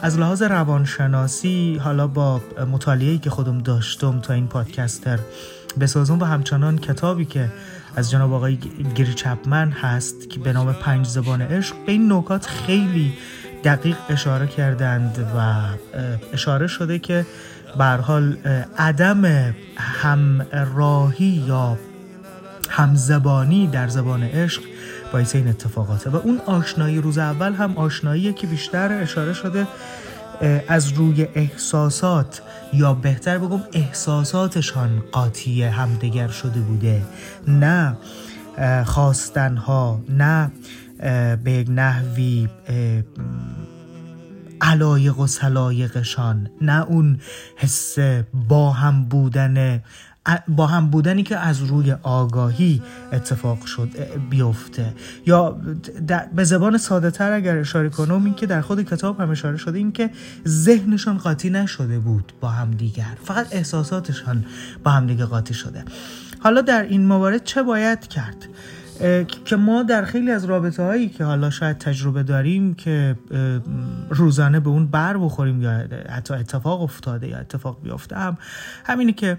از 0.02 0.18
لحاظ 0.18 0.42
روانشناسی 0.42 1.80
حالا 1.84 2.06
با 2.06 2.40
مطالعه‌ای 2.72 3.18
که 3.18 3.30
خودم 3.30 3.58
داشتم 3.58 4.20
تا 4.20 4.34
این 4.34 4.46
پادکستر 4.46 5.18
بسازم 5.80 6.20
و 6.20 6.24
همچنان 6.24 6.78
کتابی 6.78 7.24
که 7.24 7.52
از 7.96 8.10
جناب 8.10 8.32
آقای 8.32 8.58
گری 8.94 9.14
چپمن 9.14 9.70
هست 9.70 10.30
که 10.30 10.40
به 10.40 10.52
نام 10.52 10.72
پنج 10.72 11.06
زبان 11.06 11.42
عشق 11.42 11.74
به 11.86 11.92
این 11.92 12.12
نکات 12.12 12.46
خیلی 12.46 13.12
دقیق 13.64 13.96
اشاره 14.08 14.46
کردند 14.46 15.26
و 15.36 15.62
اشاره 16.32 16.66
شده 16.66 16.98
که 16.98 17.26
حال 17.78 18.36
عدم 18.78 19.54
همراهی 19.76 21.44
یا 21.48 21.78
همزبانی 22.70 23.66
در 23.66 23.88
زبان 23.88 24.22
عشق 24.22 24.62
باعث 25.12 25.34
این 25.34 25.48
اتفاقاته. 25.48 26.10
و 26.10 26.16
اون 26.16 26.40
آشنایی 26.46 27.00
روز 27.00 27.18
اول 27.18 27.52
هم 27.52 27.76
آشناییه 27.76 28.32
که 28.32 28.46
بیشتر 28.46 28.92
اشاره 29.02 29.32
شده 29.32 29.66
از 30.68 30.92
روی 30.92 31.28
احساسات 31.34 32.42
یا 32.72 32.94
بهتر 32.94 33.38
بگم 33.38 33.62
احساساتشان 33.72 35.02
قاطی 35.12 35.62
همدیگر 35.62 36.28
شده 36.28 36.60
بوده. 36.60 37.02
نه 37.48 37.96
خواستنها 38.84 40.00
نه 40.08 40.50
به 41.44 41.52
یک 41.52 41.68
نحوی 41.70 42.48
علایق 44.60 45.18
و 45.18 45.26
سلایقشان 45.26 46.50
نه 46.60 46.82
اون 46.82 47.20
حس 47.56 47.98
با 48.48 48.70
هم 48.70 49.04
بودن 49.04 49.82
با 50.48 50.66
هم 50.66 50.90
بودنی 50.90 51.22
که 51.22 51.36
از 51.36 51.62
روی 51.62 51.92
آگاهی 51.92 52.82
اتفاق 53.12 53.64
شد 53.64 53.88
بیفته. 54.30 54.94
یا 55.26 55.60
به 56.34 56.44
زبان 56.44 56.78
ساده 56.78 57.10
تر 57.10 57.32
اگر 57.32 57.58
اشاره 57.58 57.88
کنم 57.88 58.24
این 58.24 58.34
که 58.34 58.46
در 58.46 58.60
خود 58.60 58.82
کتاب 58.82 59.20
هم 59.20 59.30
اشاره 59.30 59.56
شده 59.56 59.78
این 59.78 59.92
که 59.92 60.10
ذهنشان 60.48 61.18
قاطی 61.18 61.50
نشده 61.50 61.98
بود 61.98 62.32
با 62.40 62.48
هم 62.48 62.70
دیگر 62.70 63.16
فقط 63.24 63.46
احساساتشان 63.50 64.44
با 64.84 64.90
هم 64.90 65.06
دیگه 65.06 65.24
قاطی 65.24 65.54
شده. 65.54 65.84
حالا 66.40 66.60
در 66.60 66.82
این 66.82 67.06
موارد 67.06 67.44
چه 67.44 67.62
باید 67.62 68.08
کرد؟ 68.08 68.48
که 69.44 69.56
ما 69.56 69.82
در 69.82 70.04
خیلی 70.04 70.30
از 70.30 70.44
رابطه 70.44 70.82
هایی 70.82 71.08
که 71.08 71.24
حالا 71.24 71.50
شاید 71.50 71.78
تجربه 71.78 72.22
داریم 72.22 72.74
که 72.74 73.16
روزانه 74.10 74.60
به 74.60 74.68
اون 74.68 74.86
بر 74.86 75.16
بخوریم 75.16 75.62
یا 75.62 75.84
حتی 76.08 76.34
اتفاق 76.34 76.82
افتاده 76.82 77.28
یا 77.28 77.38
اتفاق 77.38 77.82
بیفته 77.82 78.16
هم 78.16 78.38
همینی 78.84 79.12
که 79.12 79.36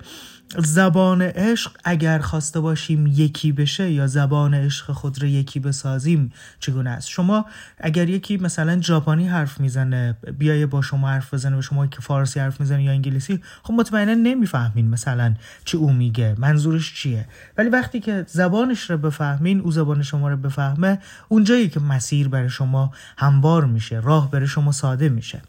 زبان 0.58 1.22
عشق 1.22 1.72
اگر 1.84 2.20
خواسته 2.20 2.60
باشیم 2.60 3.08
یکی 3.08 3.52
بشه 3.52 3.92
یا 3.92 4.08
زبان 4.08 4.54
عشق 4.54 4.92
خود 4.92 5.22
رو 5.22 5.28
یکی 5.28 5.60
بسازیم 5.60 6.32
چگونه 6.60 6.90
است؟ 6.90 7.10
شما 7.10 7.46
اگر 7.78 8.10
یکی 8.10 8.38
مثلا 8.38 8.82
ژاپنی 8.82 9.28
حرف 9.28 9.60
می‌زنه 9.60 10.18
بیایه 10.38 10.66
با 10.66 10.82
شما 10.82 11.10
حرف 11.10 11.34
بزنه 11.34 11.58
و 11.58 11.62
شما 11.62 11.88
که 11.88 12.02
فارسی 12.02 12.40
حرف 12.40 12.60
می‌زنه 12.60 12.84
یا 12.84 12.92
انگلیسی 12.92 13.42
خب 13.64 13.74
مطمئنا 13.74 14.14
نمی‌فهمین 14.14 14.90
مثلا 14.90 15.34
چی 15.66 15.78
او 15.78 15.94
میگه 15.94 16.36
منظورش 16.38 16.94
چیه. 16.94 17.26
ولی 17.58 17.70
وقتی 17.70 18.00
که 18.00 18.26
زبانش 18.28 18.90
رو 18.90 18.98
بفهمین 18.98 19.60
او 19.60 19.72
زبان 19.72 20.04
شما 20.04 20.30
رو 20.30 20.38
بفهمه 20.38 21.00
اونجایی 21.30 21.70
که 21.70 21.80
مسیر 21.80 22.28
برای 22.28 22.50
شما 22.50 22.92
هموار 23.18 23.66
میشه 23.66 24.00
راه 24.00 24.32
برای 24.32 24.48
شما 24.48 24.72
ساده 24.72 25.10
میشه. 25.10 25.42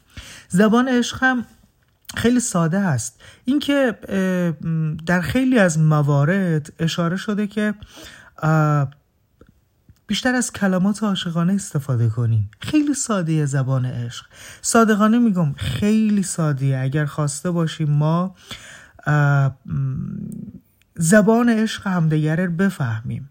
زبان 0.49 0.89
عشق 0.89 1.23
هم 1.23 1.45
خیلی 2.17 2.41
ساده 2.41 2.79
است. 2.79 3.21
اینکه 3.45 3.99
در 5.07 5.21
خیلی 5.21 5.59
از 5.59 5.79
موارد 5.79 6.73
اشاره 6.79 7.17
شده 7.17 7.47
که 7.47 7.75
بیشتر 10.07 10.35
از 10.35 10.53
کلمات 10.53 11.03
عاشقانه 11.03 11.53
استفاده 11.53 12.09
کنیم 12.09 12.51
خیلی 12.61 12.95
ساده 12.95 13.47
زبان 13.47 13.87
عشق. 13.87 14.27
صادقانه 14.63 15.19
میگم 15.19 15.53
خیلی 15.53 16.23
ساده. 16.23 16.79
اگر 16.79 17.05
خواسته 17.05 17.51
باشیم 17.51 17.91
ما 17.91 18.35
زبان 20.97 21.49
عشق 21.49 21.87
همدیگر 21.87 22.47
بفهمیم. 22.47 23.31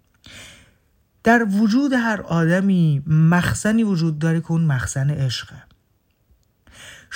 در 1.24 1.46
وجود 1.50 1.94
هر 1.94 2.22
آدمی 2.22 3.04
مخزنی 3.08 3.84
وجود 3.84 4.20
داره 4.20 4.42
که 4.42 4.52
اون 4.52 4.66
مخزن 4.66 5.10
عشقه. 5.10 5.64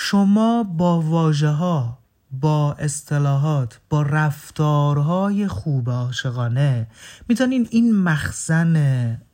شما 0.00 0.62
با 0.62 1.00
واژه 1.00 1.48
ها 1.48 1.98
با 2.30 2.72
اصطلاحات 2.72 3.80
با 3.90 4.02
رفتارهای 4.02 5.48
خوب 5.48 5.90
عاشقانه 5.90 6.86
می‌تونین 7.28 7.68
این 7.70 7.96
مخزن 7.96 8.76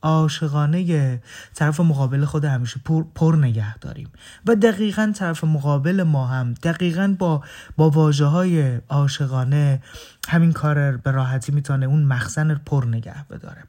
عاشقانه 0.01 1.21
طرف 1.55 1.79
مقابل 1.79 2.25
خود 2.25 2.45
همیشه 2.45 2.79
پر, 2.85 3.03
پر 3.15 3.35
نگه 3.35 3.77
داریم. 3.77 4.09
و 4.45 4.55
دقیقا 4.55 5.11
طرف 5.15 5.43
مقابل 5.43 6.03
ما 6.03 6.27
هم 6.27 6.53
دقیقا 6.53 7.15
با 7.19 7.43
با 7.77 7.89
واجه 7.89 8.25
های 8.25 8.77
عاشقانه 8.89 9.83
همین 10.27 10.53
کار 10.53 10.97
به 10.97 11.11
راحتی 11.11 11.51
می‌تونه 11.51 11.85
اون 11.85 12.03
مخزن 12.03 12.55
پر 12.55 12.85
نگه 12.85 13.25
بداره. 13.29 13.63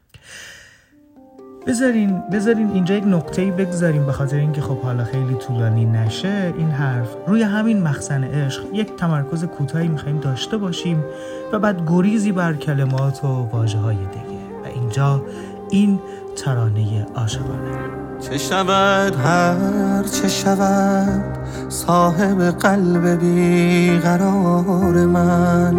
بذارین 1.67 2.23
بذارین 2.33 2.71
اینجا 2.71 2.95
یک 2.95 3.05
نقطه 3.07 3.51
بگذاریم 3.51 4.07
به 4.07 4.13
خاطر 4.13 4.37
اینکه 4.37 4.61
خب 4.61 4.81
حالا 4.81 5.05
خیلی 5.05 5.35
طولانی 5.35 5.85
نشه. 5.85 6.55
این 6.59 6.71
حرف 6.71 7.17
روی 7.27 7.43
همین 7.43 7.83
مخزن 7.83 8.25
عشق 8.25 8.63
یک 8.73 8.97
تمرکز 8.97 9.45
کوتاهی 9.45 9.89
می‌خوایم 9.89 10.21
داشته 10.21 10.57
باشیم 10.57 11.05
و 11.53 11.59
بعد 11.59 11.83
گریزی 11.89 12.33
بر 12.33 12.55
کلمات 12.55 13.25
و 13.25 13.27
واجه 13.27 13.79
های 13.79 13.97
دیگه. 13.97 14.37
و 14.65 14.67
اینجا 14.75 15.23
این 15.71 16.01
ترانه 16.37 17.07
عاشقانه. 17.15 17.79
چه 18.21 18.39
شود؟ 18.39 19.17
هر 19.17 20.03
چه 20.03 20.29
شود 20.29 21.39
صاحب 21.69 22.43
قلب 22.43 23.21
بیقرار 23.21 25.07
من 25.07 25.75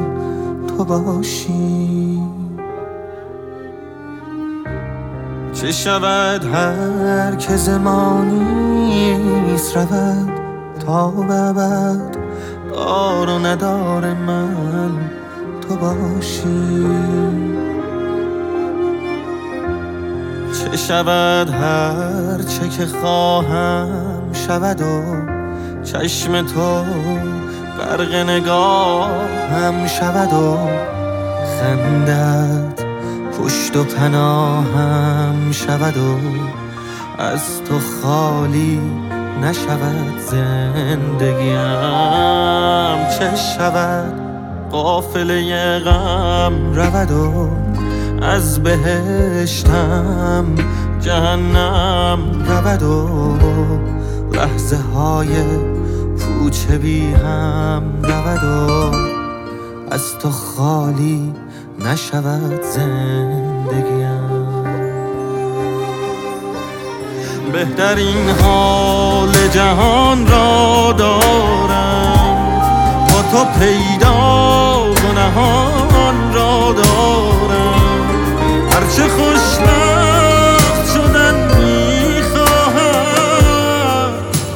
تو 0.67 0.85
باشی. 0.85 2.16
چه 5.61 5.71
شود 5.71 6.45
هر 6.45 7.35
که 7.35 7.55
زمانیست 7.55 8.97
رود؟ 9.77 10.31
تا 10.85 11.07
ببد 11.11 12.17
دار 12.73 13.29
و 13.29 13.39
ندار 13.39 14.13
من 14.13 14.91
تو 15.61 15.75
باشی. 15.75 16.85
چه 20.53 20.77
شود 20.77 21.49
هر 21.49 22.41
چه 22.41 22.69
که 22.69 22.85
خواهم 22.85 24.33
شود 24.33 24.81
و 24.81 25.01
چشم 25.83 26.41
تو 26.41 26.83
غرق 27.79 28.15
نگاهم 28.15 29.87
شود 29.87 30.33
و 30.33 30.57
خندت. 31.59 32.86
پشت 33.37 33.75
و 33.75 33.83
پناهم 33.83 35.51
شود 35.51 35.97
و 35.97 36.17
از 37.17 37.63
تو 37.63 37.79
خالی 37.79 38.81
نشود 39.41 40.19
زندگیم 40.31 41.57
چه 43.19 43.35
شود؟ 43.35 44.13
قافله 44.71 45.79
غم 45.79 46.73
رود 46.73 47.11
و 47.11 47.49
از 48.21 48.63
بهشتم 48.63 50.45
جهنم 50.99 52.19
رود 52.47 52.83
و 52.83 53.17
لحظه 54.33 54.77
های 54.77 55.29
پوچه 56.17 56.77
بی 56.77 57.13
هم 57.13 57.83
رود 58.03 58.43
و 58.43 58.91
از 59.91 60.17
تو 60.19 60.29
خالی 60.29 61.33
نشود 61.79 62.61
زندگیم. 62.61 64.27
بهترین 67.53 68.29
حال 68.29 69.31
جهان 69.53 70.27
را 70.27 70.93
دارم. 70.97 72.61
با 73.09 73.21
تو 73.31 73.45
پیدا 73.59 74.13
و 74.91 75.11
نهان 75.15 76.33
را 76.33 76.73
دارم. 76.73 77.81
هرچه 78.71 79.07
خوشبخت 79.07 80.93
شدن 80.93 81.35
می‌خواهم. 81.57 82.89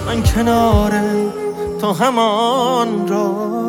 من 0.07 0.23
کنار 0.23 0.91
تو 1.81 1.93
همان 1.93 3.07
را 3.07 3.60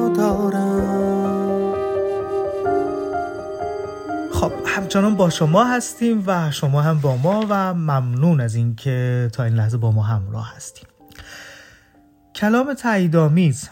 همچنان 4.92 5.16
با 5.16 5.30
شما 5.30 5.64
هستیم 5.64 6.22
و 6.26 6.50
شما 6.50 6.82
هم 6.82 7.00
با 7.00 7.16
ما 7.16 7.46
و 7.48 7.74
ممنون 7.74 8.40
از 8.40 8.54
اینکه 8.54 9.30
تا 9.32 9.44
این 9.44 9.54
لحظه 9.54 9.76
با 9.76 9.92
ما 9.92 10.02
همراه 10.02 10.52
هستیم. 10.56 10.88
کلام 12.34 12.74
تاییدآمیز 12.74 13.68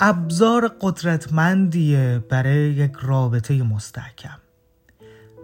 ابزار 0.00 0.68
قدرتمندیه 0.80 2.24
برای 2.30 2.70
یک 2.70 2.92
رابطه 3.02 3.62
مستحکم. 3.62 4.38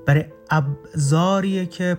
برای 0.06 0.24
ابزاریه 0.50 1.66
که 1.66 1.98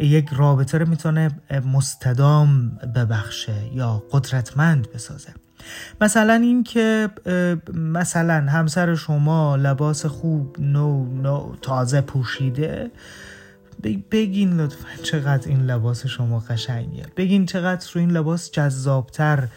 یک 0.00 0.28
رابطه 0.32 0.78
رو 0.78 0.88
می‌تونه 0.88 1.30
مستدام 1.72 2.68
ببخشه 2.68 3.74
یا 3.74 4.02
قدرتمند 4.10 4.92
بسازه. 4.92 5.34
مثلا 6.00 6.34
این 6.34 6.64
که 6.64 7.10
مثلا 7.74 8.34
همسر 8.34 8.94
شما 8.94 9.56
لباس 9.56 10.06
خوب 10.06 10.56
نو 10.58 11.04
نو 11.22 11.54
تازه 11.62 12.00
پوشیده 12.00 12.90
بگین 14.10 14.60
لطفا 14.60 14.88
چقدر 15.02 15.48
این 15.48 15.62
لباس 15.62 16.06
شما 16.06 16.40
قشنگه. 16.40 17.06
بگین 17.16 17.46
چقدر 17.46 17.86
رو 17.94 18.00
این 18.00 18.10
لباس 18.10 18.50
جذابتر 18.50 19.48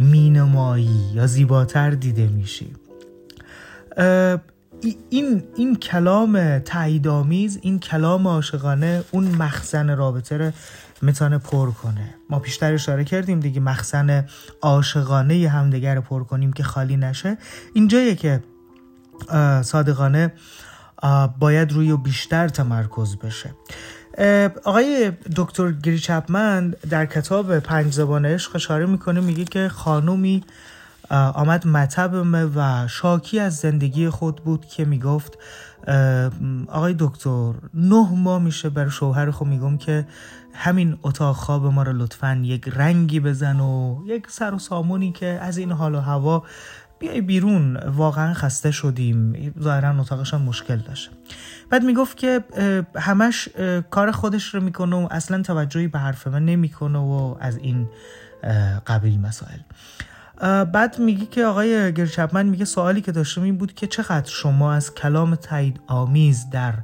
مینمایی 0.00 1.10
یا 1.14 1.26
زیباتر 1.26 1.90
دیده 1.90 2.26
میشی. 2.26 2.72
این 5.10 5.42
این 5.56 5.76
کلام 5.76 6.58
تاییدآمیز 6.58 7.58
این 7.62 7.78
کلام 7.78 8.28
عاشقانه 8.28 9.04
اون 9.10 9.24
مخزن 9.24 9.96
رابطه 9.96 10.36
رو 10.38 10.52
می‌تونه 11.02 11.38
پر 11.38 11.70
کنه. 11.70 12.14
ما 12.30 12.38
پیشتر 12.38 12.72
اشاره 12.72 13.04
کردیم 13.04 13.40
دیگه 13.40 13.60
مخزن 13.60 14.24
عاشقانه 14.62 15.48
همدیگر 15.48 15.94
رو 15.94 16.00
پر 16.00 16.24
کنیم 16.24 16.52
که 16.52 16.62
خالی 16.62 16.96
نشه. 16.96 17.38
اینجاییه 17.74 18.14
که 18.14 18.42
صادقانه 19.62 20.32
باید 21.38 21.72
روی 21.72 21.96
بیشتر 21.96 22.48
تمرکز 22.48 23.16
بشه. 23.16 23.50
آقای 24.64 25.12
دکتر 25.36 25.72
گری 25.72 25.98
چپمن 25.98 26.74
در 26.90 27.06
کتاب 27.06 27.58
پنج 27.58 27.92
زبان 27.92 28.26
عشق 28.26 28.56
اشاره 28.56 28.86
می‌کنه 28.86 29.20
میگه 29.20 29.44
که 29.44 29.68
خانومی 29.68 30.44
آمد 31.10 31.66
مطبمه 31.66 32.44
و 32.44 32.88
شاکی 32.88 33.40
از 33.40 33.56
زندگی 33.56 34.08
خود 34.08 34.36
بود 34.36 34.66
که 34.66 34.84
می‌گفت 34.84 35.38
آقای 36.68 36.94
دکتر 36.98 37.52
نه 37.74 38.08
ماه 38.14 38.42
میشه 38.42 38.68
بر 38.68 38.88
شوهر 38.88 39.30
خود 39.30 39.48
میگم 39.48 39.78
که 39.78 40.06
همین 40.56 40.98
اتاق 41.02 41.36
خواب 41.36 41.66
ما 41.66 41.82
رو 41.82 41.92
لطفا 41.92 42.40
یک 42.42 42.68
رنگی 42.68 43.20
بزن 43.20 43.60
و 43.60 44.02
یک 44.06 44.30
سر 44.30 44.54
و 44.54 44.58
سامونی 44.58 45.12
که 45.12 45.26
از 45.26 45.58
این 45.58 45.72
حال 45.72 45.94
و 45.94 46.00
هوا 46.00 46.44
بیای 46.98 47.20
بیرون. 47.20 47.76
واقعا 47.76 48.34
خسته 48.34 48.70
شدیم. 48.70 49.52
ظاهرا 49.62 50.00
اتاقشان 50.00 50.42
مشکل 50.42 50.76
داشت. 50.76 51.10
بعد 51.70 51.84
می‌گفت 51.84 52.16
که 52.16 52.44
همش 52.96 53.48
کار 53.90 54.12
خودش 54.12 54.54
رو 54.54 54.60
می‌کنه 54.60 54.96
و 54.96 55.08
اصلا 55.10 55.42
توجهی 55.42 55.88
به 55.88 55.98
حرف 55.98 56.26
من 56.26 56.44
نمی‌کنه 56.44 56.98
و 56.98 57.36
از 57.40 57.56
این 57.56 57.88
قبیل 58.86 59.20
مسائل. 59.20 59.58
بعد 60.64 60.98
میگه 60.98 61.26
که 61.26 61.44
آقای 61.44 61.92
گرچپمن 61.92 62.46
میگه 62.46 62.64
سوالی 62.64 63.00
که 63.00 63.12
داشتم 63.12 63.42
این 63.42 63.56
بود 63.56 63.74
که 63.74 63.86
چقدر 63.86 64.30
شما 64.30 64.72
از 64.72 64.94
کلام 64.94 65.34
تایید 65.34 65.80
آمیز 65.86 66.50
در 66.50 66.74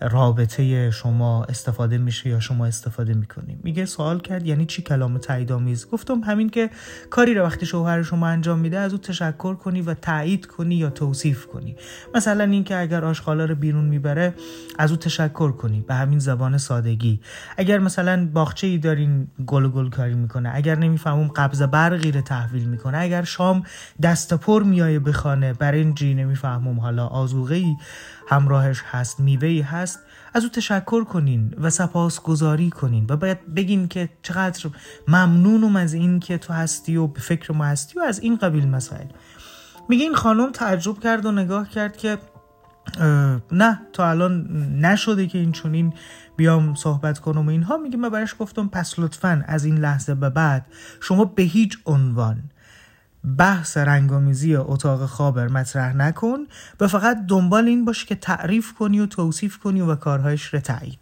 رابطه 0.00 0.90
شما 0.90 1.44
استفاده 1.44 1.98
میشه 1.98 2.30
یا 2.30 2.40
شما 2.40 2.66
استفاده 2.66 3.14
می‌کنیم. 3.14 3.60
میگه 3.62 3.84
سوال 3.84 4.20
کرد 4.20 4.46
یعنی 4.46 4.66
چی 4.66 4.82
کلام 4.82 5.18
تایید 5.18 5.52
آمیز 5.52 5.90
گفتم 5.90 6.20
همین 6.20 6.50
که 6.50 6.70
کاری 7.10 7.34
رو 7.34 7.44
وقتی 7.44 7.66
شوهر 7.66 8.02
شما 8.02 8.26
انجام 8.26 8.58
میده 8.58 8.78
از 8.78 8.92
او 8.92 8.98
تشکر 8.98 9.54
کنی 9.54 9.82
و 9.82 9.94
تایید 9.94 10.46
کنی 10.46 10.74
یا 10.74 10.90
توصیف 10.90 11.46
کنی. 11.46 11.76
مثلا 12.14 12.44
اینکه 12.44 12.76
اگر 12.76 13.04
آشغالا 13.04 13.44
رو 13.44 13.54
بیرون 13.54 13.84
می‌بره 13.84 14.34
از 14.78 14.90
او 14.90 14.96
تشکر 14.96 15.52
کنی. 15.52 15.80
به 15.80 15.94
همین 15.94 16.18
زبان 16.18 16.58
سادگی. 16.58 17.20
اگر 17.56 17.78
مثلا 17.78 18.28
باغچه 18.32 18.66
ای 18.66 18.78
دارین 18.78 19.28
گل 19.46 19.68
گل 19.68 19.90
کاری 19.90 20.14
می‌کنه 20.14 20.50
اگر 20.54 20.74
نمی‌فهمم 20.74 21.28
قبض 21.28 21.62
برقی 21.62 22.12
رو 22.12 22.20
تحویل 22.20 22.64
می‌کنه 22.64 22.98
اگر 22.98 23.24
شام 23.24 23.62
دست 24.02 24.34
پر 24.34 24.62
میایه 24.62 25.00
برای 25.58 25.80
این 25.80 25.94
جی 25.94 26.14
نمی‌فهمم 26.14 26.80
حالا 26.80 27.06
آزوغه 27.06 27.54
ای 27.54 27.76
همراهش 28.28 28.82
هست 28.90 29.20
میوهی 29.20 29.60
هست 29.60 30.00
از 30.34 30.42
او 30.42 30.48
تشکر 30.48 31.04
کنین 31.04 31.54
و 31.58 31.70
سپاسگزاری 31.70 32.70
کنین 32.70 33.06
و 33.08 33.16
باید 33.16 33.54
بگین 33.54 33.88
که 33.88 34.08
چقدر 34.22 34.70
ممنونم 35.08 35.76
از 35.76 35.94
این 35.94 36.20
که 36.20 36.38
تو 36.38 36.52
هستی 36.52 36.96
و 36.96 37.06
به 37.06 37.20
فکر 37.20 37.52
ما 37.52 37.64
هستی 37.64 37.98
و 37.98 38.02
از 38.02 38.20
این 38.20 38.36
قبیل 38.36 38.68
مسائل. 38.68 39.06
میگه 39.88 40.02
این 40.02 40.14
خانم 40.14 40.52
تعجب 40.52 40.98
کرد 40.98 41.26
و 41.26 41.32
نگاه 41.32 41.68
کرد 41.68 41.96
که 41.96 42.18
نه 43.52 43.80
تا 43.92 44.10
الان 44.10 44.46
نشده 44.80 45.26
که 45.26 45.38
این 45.38 45.52
چونین 45.52 45.92
بیام 46.36 46.74
صحبت 46.74 47.18
کنم 47.18 47.46
و 47.46 47.50
اینها. 47.50 47.76
میگه 47.76 47.96
من 47.96 48.08
برش 48.08 48.34
گفتم 48.38 48.68
پس 48.68 48.98
لطفا 48.98 49.44
از 49.46 49.64
این 49.64 49.78
لحظه 49.78 50.14
به 50.14 50.30
بعد 50.30 50.66
شما 51.00 51.24
به 51.24 51.42
هیچ 51.42 51.78
عنوان 51.86 52.42
بحث 53.38 53.76
رنگامیزی 53.76 54.56
اتاق 54.56 55.06
خواب 55.06 55.38
مطرح 55.38 55.96
نکن 55.96 56.38
و 56.80 56.88
فقط 56.88 57.26
دنبال 57.28 57.64
این 57.64 57.84
باش 57.84 58.04
که 58.04 58.14
تعریف 58.14 58.72
کنی 58.72 59.00
و 59.00 59.06
توصیف 59.06 59.58
کنی 59.58 59.80
و 59.80 59.94
کارهایش 59.94 60.44
رو 60.54 60.60
تایید. 60.60 60.98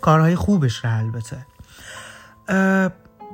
کارهای 0.00 0.36
خوبش 0.36 0.84
رو 0.84 0.98
البته. 0.98 1.46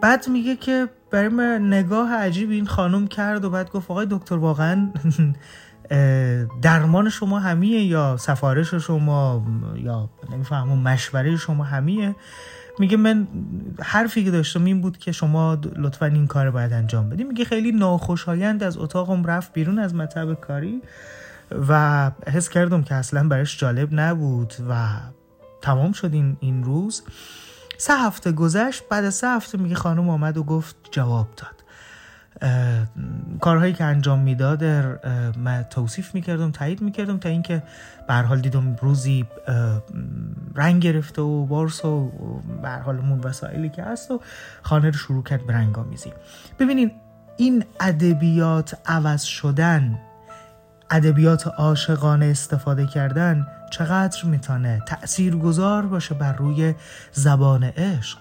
بعد 0.00 0.28
میگه 0.28 0.56
که 0.56 0.88
برای 1.10 1.28
من 1.28 1.66
نگاه 1.66 2.14
عجیب 2.14 2.50
این 2.50 2.66
خانم 2.66 3.06
کرد 3.06 3.44
و 3.44 3.50
بعد 3.50 3.70
گفت 3.70 3.90
آقای 3.90 4.06
دکتر 4.10 4.34
واقعا 4.34 4.88
درمان 6.62 7.08
شما 7.08 7.38
همیه 7.38 7.84
یا 7.84 8.16
سفارش 8.16 8.74
شما 8.74 9.46
یا 9.76 10.10
نمی‌فهمم 10.32 10.78
مشوره 10.78 11.36
شما 11.36 11.64
همیه؟ 11.64 12.16
میگه 12.80 12.96
من 12.96 13.28
حرفی 13.80 14.24
که 14.24 14.30
داشتم 14.30 14.64
این 14.64 14.80
بود 14.80 14.98
که 14.98 15.12
شما 15.12 15.58
لطفا 15.76 16.06
این 16.06 16.26
کار 16.26 16.50
باید 16.50 16.72
انجام 16.72 17.08
بدیم 17.08 17.26
میگه 17.26 17.44
خیلی 17.44 17.72
ناخوشایند 17.72 18.62
از 18.62 18.78
اتاقم 18.78 19.24
رفت 19.24 19.52
بیرون 19.52 19.78
از 19.78 19.94
مطب 19.94 20.34
کاری 20.34 20.82
و 21.68 22.10
حس 22.26 22.48
کردم 22.48 22.82
که 22.82 22.94
اصلا 22.94 23.28
برش 23.28 23.58
جالب 23.58 23.88
نبود 23.92 24.54
و 24.70 24.86
تمام 25.62 25.92
شد 25.92 26.12
این, 26.12 26.36
این 26.40 26.64
روز. 26.64 27.02
سه 27.78 27.94
هفته 27.94 28.32
گذشت 28.32 28.88
بعد 28.88 29.10
سه 29.10 29.28
هفته 29.28 29.58
میگه 29.58 29.74
خانم 29.74 30.10
آمد 30.10 30.36
و 30.36 30.44
گفت 30.44 30.76
جواب 30.90 31.28
داد. 31.36 31.57
کارهایی 33.40 33.72
که 33.72 33.84
انجام 33.84 34.18
می‌داد 34.18 34.64
من 35.36 35.62
توصیف 35.70 36.14
می‌کردم 36.14 36.50
تایید 36.50 36.80
می‌کردم 36.80 37.18
تا 37.18 37.28
اینکه 37.28 37.62
به 38.08 38.14
حال 38.14 38.40
دیدم 38.40 38.76
روزی 38.82 39.26
رنگ 40.54 40.82
گرفته 40.82 41.22
و 41.22 41.46
بارس 41.46 41.84
و 41.84 42.12
به 42.62 42.68
حال 42.68 42.96
مون 42.96 43.20
وسایلی 43.20 43.68
که 43.68 43.82
هست 43.82 44.10
و 44.10 44.20
خانه 44.62 44.86
رو 44.86 44.92
شروع 44.92 45.22
کرد 45.22 45.46
به 45.46 45.52
رنگ 45.52 45.78
آمیزی 45.78 46.12
ببینین 46.58 46.90
این 47.36 47.64
ادبیات 47.80 48.78
عوض 48.86 49.22
شدن 49.22 49.98
ادبیات 50.90 51.46
عاشقانه 51.46 52.26
استفاده 52.26 52.86
کردن 52.86 53.46
چقدر 53.70 54.24
می‌تونه 54.24 54.82
تأثیر 54.86 55.36
گذار 55.36 55.86
باشه 55.86 56.14
بر 56.14 56.32
روی 56.32 56.74
زبان 57.12 57.64
عشق؟ 57.64 58.18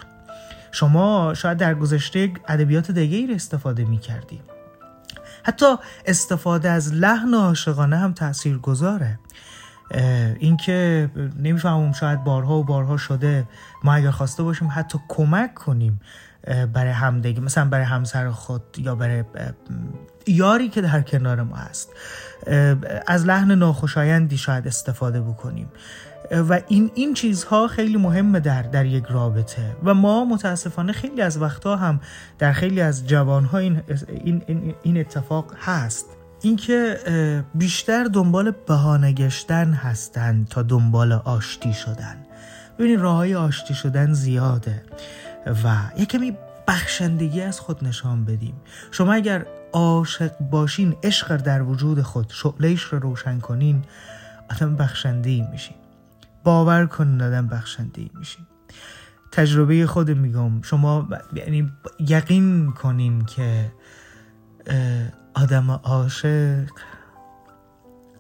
شما 0.78 1.34
شاید 1.34 1.58
در 1.58 1.76
گذشته 1.76 2.32
ادبیات 2.48 2.92
دیگه 2.92 3.36
استفاده 3.36 3.86
می‌کردی. 3.86 4.42
حتی 5.44 5.76
استفاده 6.06 6.70
از 6.70 6.94
لحن 6.94 7.34
عاشقانه 7.34 7.98
هم 7.98 8.14
تأثیر 8.14 8.58
گذاره 8.58 9.20
اینکه 10.40 11.10
نمی‌فهمم 11.40 11.92
شاید 11.92 12.24
بارها 12.24 12.58
و 12.58 12.64
بارها 12.64 12.98
شده 12.98 13.48
ما 13.84 13.94
اگر 13.94 14.12
خواسته 14.12 14.44
باشیم 14.44 14.70
حتی 14.72 15.00
کمک 15.08 15.54
کنیم 15.54 16.02
برای 16.74 16.92
همدیگه 16.92 17.42
مثلا 17.42 17.66
برای 17.66 17.86
همسر 17.86 18.30
خود 18.30 18.64
یا 18.78 18.96
برای 18.96 19.24
یاری 20.28 20.70
که 20.70 20.82
در 20.82 21.02
کنار 21.02 21.44
ما 21.44 21.56
هست. 21.56 21.90
از 23.08 23.26
لحن 23.26 23.52
ناخوشایندی 23.52 24.38
شاید 24.38 24.68
استفاده 24.68 25.22
بکنیم. 25.22 25.70
و 26.32 26.60
این 26.68 26.92
این 26.94 27.14
چیزها 27.14 27.68
خیلی 27.68 27.98
مهمه 27.98 28.40
در 28.40 28.62
در 28.62 28.86
یک 28.86 29.06
رابطه. 29.06 29.76
و 29.84 29.94
ما 29.94 30.26
متاسفانه 30.26 30.94
خیلی 30.94 31.22
از 31.22 31.42
وقتها 31.42 31.76
هم 31.76 32.00
در 32.40 32.54
خیلی 32.54 32.82
از 32.82 33.08
جوانها 33.08 33.58
این 33.58 33.82
این, 34.24 34.76
این 34.84 34.98
اتفاق 34.98 35.54
هست. 35.58 36.06
اینکه 36.42 36.98
بیشتر 37.56 38.04
دنبال 38.04 38.52
بهانه 38.52 39.12
گشتن 39.12 39.74
هستن 39.74 40.46
تا 40.50 40.62
دنبال 40.64 41.12
آشتی 41.12 41.74
شدن. 41.74 42.18
ببینید 42.80 43.00
راه 43.00 43.16
های 43.16 43.36
آشتی 43.36 43.74
شدن 43.74 44.14
زیاده 44.14 44.84
و 45.64 45.76
یه 45.98 46.06
کمی 46.06 46.38
بخشندگی 46.68 47.42
از 47.42 47.60
خود 47.60 47.84
نشان 47.84 48.26
بدیم. 48.26 48.56
شما 48.92 49.14
اگر 49.14 49.46
عاشق 49.74 50.32
باشین 50.40 50.96
عشق 51.04 51.38
در 51.38 51.62
وجود 51.62 52.02
خود 52.02 52.30
شعلهش 52.30 52.82
رو 52.84 53.00
روشن 53.00 53.40
کنین 53.40 53.84
آدم 54.52 54.76
بخشنده 54.76 55.30
ای 55.30 55.44
میشین. 55.52 55.77
باور 56.48 56.86
کنین 56.86 57.22
آدم 57.22 57.48
بخشنده 57.48 58.02
ای 58.02 58.10
میشین 58.14 58.46
تجربه 59.32 59.88
خود 59.88 60.12
میگم. 60.12 60.62
شما 60.62 61.08
یعنی 61.34 61.72
یقین 62.00 62.72
کنین 62.72 63.26
که 63.26 63.72
آدم 65.34 65.72
عاشق 65.72 66.70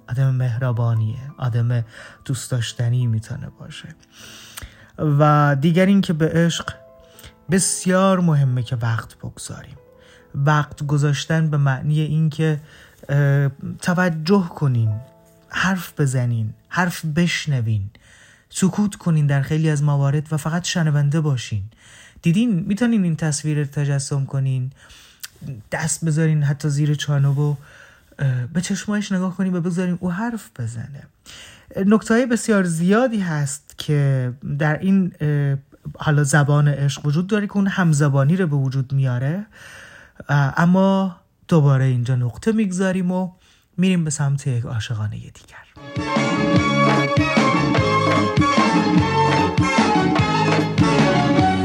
آدم 0.09 0.35
مهربانیه. 0.35 1.17
آدم 1.37 1.85
دوست 2.25 2.51
داشتنی 2.51 3.07
می‌تونه 3.07 3.49
باشه. 3.59 3.95
و 4.97 5.55
دیگر 5.61 5.85
این 5.85 6.01
که 6.01 6.13
به 6.13 6.29
عشق 6.29 6.73
بسیار 7.51 8.19
مهمه 8.19 8.63
که 8.63 8.75
وقت 8.75 9.17
بگذاریم. 9.17 9.77
وقت 10.35 10.83
گذاشتن 10.83 11.49
به 11.49 11.57
معنی 11.57 11.99
اینکه 11.99 12.59
توجه 13.81 14.49
کنین 14.49 14.99
حرف 15.49 15.99
بزنین 15.99 16.53
حرف 16.69 17.05
بشنوین. 17.05 17.89
سکوت 18.49 18.95
کنین 18.95 19.27
در 19.27 19.41
خیلی 19.41 19.69
از 19.69 19.83
موارد 19.83 20.33
و 20.33 20.37
فقط 20.37 20.65
شنونده 20.65 21.21
باشین. 21.21 21.63
دیدین؟ 22.21 22.59
می‌تونین 22.59 23.03
این 23.03 23.15
تصویر 23.15 23.65
تجسم 23.65 24.25
کنین. 24.25 24.71
دست 25.71 26.05
بذارین 26.05 26.43
حتی 26.43 26.69
زیر 26.69 26.95
چانو 26.95 27.33
و 27.33 27.55
به 28.53 28.61
چشمایش 28.61 29.11
نگاه 29.11 29.35
کنین 29.35 29.55
و 29.55 29.61
بذارین 29.61 29.97
او 29.99 30.11
حرف 30.11 30.49
بزنه. 30.59 31.03
نکته 31.85 32.25
بسیار 32.25 32.63
زیادی 32.63 33.19
هست 33.19 33.75
که 33.77 34.33
در 34.59 34.79
این 34.79 35.11
حالا 35.97 36.23
زبان 36.23 36.67
عشق 36.67 37.05
وجود 37.05 37.27
داره 37.27 37.47
که 37.47 37.55
اون 37.57 37.67
همزبانی 37.67 38.35
رو 38.35 38.47
به 38.47 38.55
وجود 38.55 38.93
میاره. 38.93 39.45
اما 40.29 41.15
دوباره 41.47 41.85
اینجا 41.85 42.15
نقطه 42.15 42.51
می‌گذاریم 42.51 43.11
و 43.11 43.31
میریم 43.77 44.03
به 44.03 44.09
سمت 44.09 44.47
یک 44.47 44.65
عاشقانه 44.65 45.17
دیگر. 45.17 46.76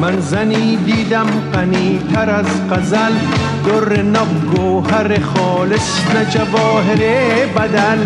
من 0.03 0.21
زنی 0.21 0.77
دیدم 0.77 1.27
غنی 1.55 2.01
تر 2.15 2.31
از 2.31 2.47
غزل. 2.71 3.12
در 3.67 4.03
نب 4.03 4.57
گوهر 4.57 5.21
خالص 5.21 6.01
نه 6.15 6.25
جواهر 6.31 6.97
بدل. 7.47 7.99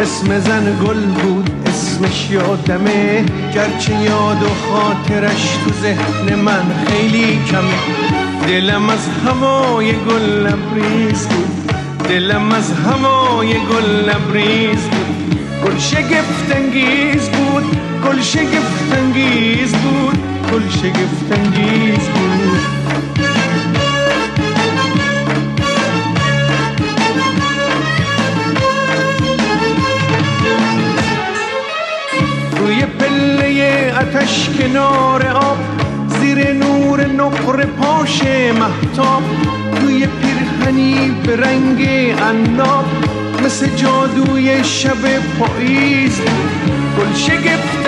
اسم 0.00 0.38
زن 0.38 0.64
گل 0.64 1.00
بود 1.00 1.50
اسمش 1.66 2.30
یادمه. 2.30 3.24
گرچه 3.54 3.94
یاد 3.94 4.42
و 4.42 4.46
خاطرش 4.46 5.56
تو 5.64 5.70
ذهن 5.82 6.34
من 6.34 6.62
خیلی 6.86 7.40
کمه. 7.50 7.80
دلم 8.46 8.90
از 8.90 9.08
هوای 9.26 9.92
گل 9.92 10.46
لبریز 10.46 11.26
بود. 11.26 11.74
دلم 12.08 12.52
از 12.52 12.72
هوای 12.72 13.52
گل 13.52 14.08
لبریز 14.08 14.82
بود. 14.82 15.40
گل 15.64 15.78
شگفت 15.78 16.56
انگیز 16.56 17.28
بود. 17.28 17.76
گل 18.04 18.20
شگفت 18.20 18.92
انگیز 18.92 19.72
بود. 19.72 20.39
گل 20.52 20.68
شگفت 20.68 21.32
انگیز 21.32 22.08
بود. 22.08 22.60
روی 32.58 32.86
پله 32.86 33.94
اتش 34.00 34.48
کنار 34.58 35.26
آب 35.26 35.58
زیر 36.20 36.52
نور 36.52 37.06
نقر 37.06 37.64
پاش 37.66 38.22
محتاب 38.60 39.22
توی 39.80 40.06
پیرهنی 40.06 41.12
به 41.26 41.36
رنگ 41.36 41.88
عناب 42.22 42.84
مثل 43.44 43.66
جادوی 43.76 44.64
شب 44.64 45.02
پاییز 45.38 46.20
گل 46.98 47.14
شگفت 47.14 47.79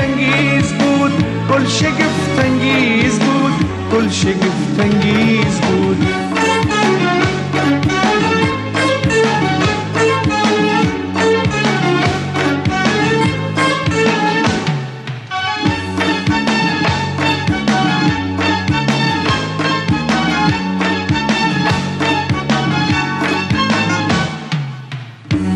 كل 1.53 1.69
شي 1.71 1.87
قفتنجي 1.87 3.03
جود 3.03 3.53
كل 3.93 4.13
شي 4.13 4.33
قفتنجي 4.33 5.41
يزبود 5.41 6.12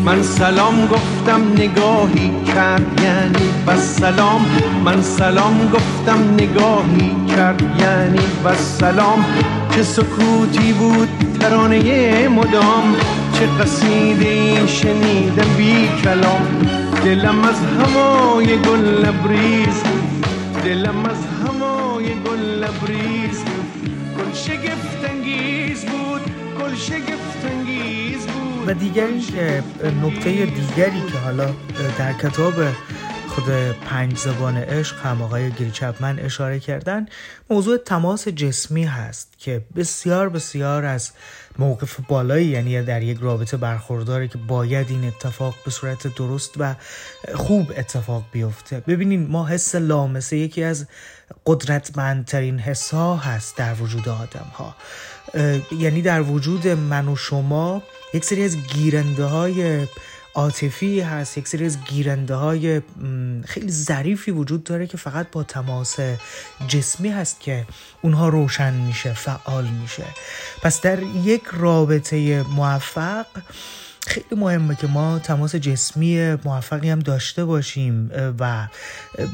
من 0.07 0.23
سلام 0.23 0.87
گفتم 0.87 1.41
نگاهی 1.51 2.31
کرد 2.45 3.01
یعنی 3.03 3.49
و 3.67 3.77
سلام. 3.77 4.45
من 4.85 5.01
سلام 5.01 5.71
گفتم 5.73 6.33
نگاهی 6.33 7.15
کرد 7.35 7.61
یعنی 7.79 8.19
و 8.43 8.55
سلام. 8.55 9.25
چه 9.71 9.83
سکوتی 9.83 10.73
بود 10.73 11.09
ترانه 11.39 12.27
مدام. 12.27 12.95
چه 13.33 13.47
قصیده 13.59 14.67
شنیدم 14.67 15.53
بی 15.57 15.89
کلام. 16.03 16.47
دلم 17.05 17.43
از 17.43 17.55
هوای 17.79 18.45
گل 18.45 18.79
لبریز 18.79 19.83
دلم 20.63 21.05
از 21.05 21.36
و 28.67 28.73
دیگری 28.73 29.21
که 29.21 29.63
نکته 30.03 30.45
دیگری 30.45 31.01
که 31.11 31.17
حالا 31.17 31.53
در 31.97 32.13
کتاب 32.13 32.53
خود 33.27 33.49
پنج 33.85 34.17
زبان 34.17 34.57
عشق 34.57 34.95
هم 35.05 35.21
آقای 35.21 35.51
گیلچپمن 35.51 36.19
اشاره 36.19 36.59
کردن 36.59 37.05
موضوع 37.49 37.77
تماس 37.77 38.27
جسمی 38.27 38.83
هست 38.83 39.33
که 39.37 39.61
بسیار 39.75 40.29
بسیار 40.29 40.85
از 40.85 41.11
موقف 41.59 41.99
بالایی 42.07 42.47
یعنی 42.47 42.81
در 42.81 43.03
یک 43.03 43.17
رابطه 43.21 43.57
برخورداره 43.57 44.27
که 44.27 44.37
باید 44.37 44.89
این 44.89 45.05
اتفاق 45.05 45.55
به 45.65 45.71
صورت 45.71 46.15
درست 46.15 46.53
و 46.57 46.75
خوب 47.35 47.73
اتفاق 47.77 48.23
بیفته. 48.31 48.79
ببینین 48.87 49.27
ما 49.27 49.47
حس 49.47 49.75
لامسه 49.75 50.37
یکی 50.37 50.63
از 50.63 50.87
قدرتمندترین 51.45 52.59
حس 52.59 52.93
ها 52.93 53.15
هست 53.17 53.57
در 53.57 53.73
وجود 53.73 54.09
آدم 54.09 54.51
ها 54.53 54.75
یعنی 55.79 56.01
در 56.01 56.21
وجود 56.21 56.67
من 56.67 57.07
و 57.07 57.15
شما 57.15 57.83
یک 58.13 58.25
سری 58.25 58.43
از 58.43 58.57
گیرنده 58.57 59.25
های 59.25 59.87
عاطفی 60.35 61.01
هست 61.01 61.37
یک 61.37 61.47
سری 61.47 61.65
از 61.65 61.77
گیرنده 61.83 62.35
های 62.35 62.81
خیلی 63.45 63.71
ظریفی 63.71 64.31
وجود 64.31 64.63
داره 64.63 64.87
که 64.87 64.97
فقط 64.97 65.31
با 65.31 65.43
تماس 65.43 65.95
جسمی 66.67 67.09
هست 67.09 67.39
که 67.39 67.65
اونها 68.01 68.29
روشن 68.29 68.73
میشه 68.73 69.13
فعال 69.13 69.67
میشه. 69.67 70.05
پس 70.61 70.81
در 70.81 71.03
یک 71.03 71.43
رابطه 71.53 72.43
موفق 72.43 73.25
خیلی 74.07 74.35
مهمه 74.35 74.75
که 74.75 74.87
ما 74.87 75.19
تماس 75.19 75.55
جسمی 75.55 76.35
موفقی 76.45 76.89
هم 76.89 76.99
داشته 76.99 77.45
باشیم 77.45 78.11
و 78.39 78.67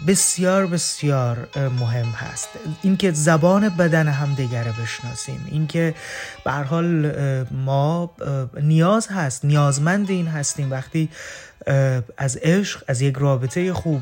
بسیار 0.07 0.67
بسیار 0.67 1.47
مهم 1.79 2.05
هست. 2.05 2.49
اینکه 2.81 3.11
زبان 3.11 3.69
بدن 3.69 4.07
هم 4.07 4.33
دیگره 4.33 4.73
بشناسیم. 4.81 5.47
اینکه 5.51 5.95
به 6.45 6.51
حال 6.51 7.11
ما 7.51 8.11
نیاز 8.61 9.07
هست 9.07 9.45
نیازمند 9.45 10.09
این 10.09 10.27
هستیم. 10.27 10.71
وقتی 10.71 11.09
از 12.17 12.37
عشق 12.37 12.83
از 12.87 13.01
یک 13.01 13.15
رابطه 13.17 13.73
خوب 13.73 14.01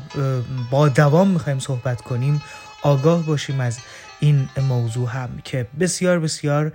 با 0.70 0.88
دوام 0.88 1.28
می‌خوایم 1.28 1.58
صحبت 1.58 2.00
کنیم 2.00 2.42
آگاه 2.82 3.22
باشیم 3.22 3.60
از 3.60 3.78
این 4.22 4.48
موضوع 4.68 5.08
هم 5.08 5.28
که 5.44 5.66
بسیار 5.80 6.18
بسیار 6.18 6.72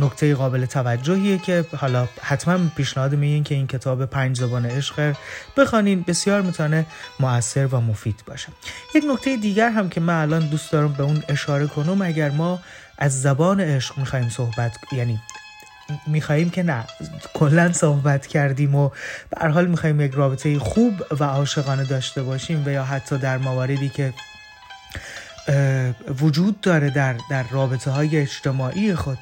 نکته 0.00 0.34
قابل 0.34 0.66
توجهیه 0.66 1.38
که 1.38 1.64
حالا 1.76 2.08
حتما 2.22 2.58
پیشنهاد 2.76 3.14
میگین 3.14 3.44
که 3.44 3.54
این 3.54 3.66
کتاب 3.66 4.04
پنج 4.04 4.38
زبان 4.38 4.66
عشق 4.66 5.14
بخوانین 5.56 6.02
بسیار 6.02 6.42
می‌تونه 6.42 6.86
موثر 7.20 7.66
و 7.66 7.80
مفید 7.80 8.22
باشه. 8.26 8.48
یک 8.94 9.04
نکته 9.10 9.36
دیگر 9.36 9.70
هم 9.70 9.88
که 9.88 10.00
من 10.00 10.22
الان 10.22 10.48
دوست 10.48 10.72
دارم 10.72 10.92
به 10.92 11.02
اون 11.02 11.22
اشاره 11.28 11.66
کنم 11.66 12.02
اگر 12.02 12.30
ما 12.30 12.60
از 12.98 13.22
زبان 13.22 13.60
عشق 13.60 13.98
می‌خوایم 13.98 14.28
صحبت 14.28 14.78
یعنی 14.92 15.20
میخواییم 16.06 16.50
که 16.50 16.62
نه 16.62 16.84
کلا 17.34 17.72
صحبت 17.72 18.26
کردیم 18.26 18.74
و 18.74 18.90
به 19.30 19.48
حال 19.48 19.66
می‌خوایم 19.66 20.00
یک 20.00 20.12
رابطه 20.12 20.58
خوب 20.58 21.02
و 21.20 21.24
عاشقانه 21.24 21.84
داشته 21.84 22.22
باشیم 22.22 22.62
و 22.66 22.70
یا 22.70 22.84
حتی 22.84 23.18
در 23.18 23.38
مواردی 23.38 23.88
که 23.88 24.14
وجود 26.20 26.60
داره 26.60 26.90
در, 26.90 27.16
در 27.30 27.42
رابطه 27.50 27.90
های 27.90 28.16
اجتماعی 28.16 28.94
خود. 28.94 29.18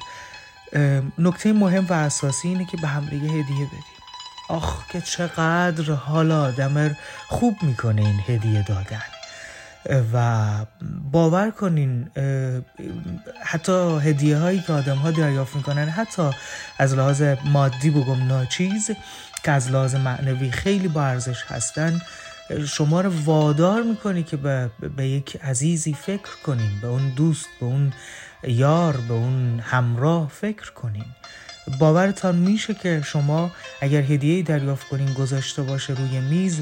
نکته 1.17 1.53
مهم 1.53 1.85
و 1.89 1.93
اساسی 1.93 2.47
اینه 2.47 2.65
که 2.65 2.77
به 2.77 2.87
همدیگه 2.87 3.27
هدیه 3.27 3.65
بدیم. 3.65 3.83
آخ 4.49 4.87
که 4.87 5.01
چقدر 5.01 5.93
حالا 5.93 6.41
آدم 6.41 6.95
خوب 7.27 7.57
می‌کنه 7.61 8.01
این 8.01 8.19
هدیه 8.27 8.65
دادن. 8.67 9.03
و 10.13 10.49
باور 11.11 11.51
کنین 11.51 12.09
حتی 13.43 13.99
هدیه 13.99 14.37
هایی 14.37 14.61
که 14.61 14.73
آدم 14.73 14.97
ها 14.97 15.11
دریافت 15.11 15.55
می‌کنن 15.55 15.89
حتی 15.89 16.29
از 16.79 16.93
لحاظ 16.93 17.21
مادی 17.45 17.89
بگم 17.89 18.27
ناچیز 18.27 18.91
که 19.43 19.51
از 19.51 19.71
لحاظ 19.71 19.95
معنوی 19.95 20.51
خیلی 20.51 20.87
با 20.87 21.03
ارزش 21.03 21.43
هستن 21.47 22.01
شما 22.67 23.01
رو 23.01 23.23
وادار 23.25 23.83
می‌کنی 23.83 24.23
که 24.23 24.37
به, 24.37 24.69
به 24.97 25.07
یک 25.07 25.35
عزیزی 25.35 25.93
فکر 25.93 26.35
کنین 26.45 26.79
به 26.81 26.87
اون 26.87 27.09
دوست 27.09 27.47
به 27.59 27.65
اون 27.65 27.93
یار 28.43 28.97
به 28.97 29.13
اون 29.13 29.59
همراه 29.59 30.29
فکر 30.29 30.71
کنین 30.71 31.05
باورتان 31.79 32.35
میشه 32.35 32.73
که 32.73 33.01
شما 33.05 33.51
اگر 33.81 34.01
هدیه 34.01 34.43
دریافت 34.43 34.87
کنین 34.87 35.13
گذاشته 35.13 35.61
باشه 35.61 35.93
روی 35.93 36.19
میز 36.19 36.61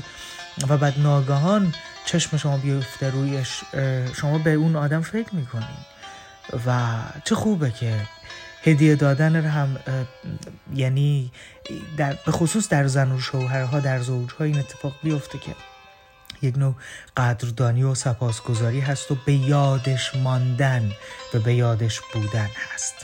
و 0.70 0.78
بعد 0.78 1.00
ناگهان 1.00 1.74
چشم 2.06 2.38
شما 2.38 2.58
بیفته 2.58 3.10
رویش 3.10 3.62
شما 4.14 4.38
به 4.38 4.54
اون 4.54 4.76
آدم 4.76 5.02
فکر 5.02 5.36
می‌کنین. 5.36 5.78
و 6.66 7.00
چه 7.24 7.36
خوبه 7.36 7.72
که 7.72 7.94
هدیه 8.64 8.96
دادن 8.96 9.36
رو 9.36 9.50
هم 9.50 9.78
یعنی 10.76 11.32
در 11.98 12.18
به 12.26 12.32
خصوص 12.32 12.70
در 12.70 12.88
زن 12.88 13.12
و 13.12 13.20
شوهرها 13.20 13.80
در 13.80 14.00
زوجها 14.00 14.44
این 14.44 14.60
اتفاق 14.60 14.94
بیفته 15.04 15.38
که 15.38 15.52
یک 16.42 16.58
نوع 16.58 16.76
قدردانی 17.18 17.84
و 17.84 17.96
سپاسگزاری 17.96 18.80
هست 18.80 19.12
و 19.12 19.16
به 19.26 19.34
یادش 19.34 20.16
ماندن 20.16 20.92
و 21.34 21.40
به 21.40 21.54
یادش 21.54 22.00
بودن 22.14 22.50
هست. 22.74 22.96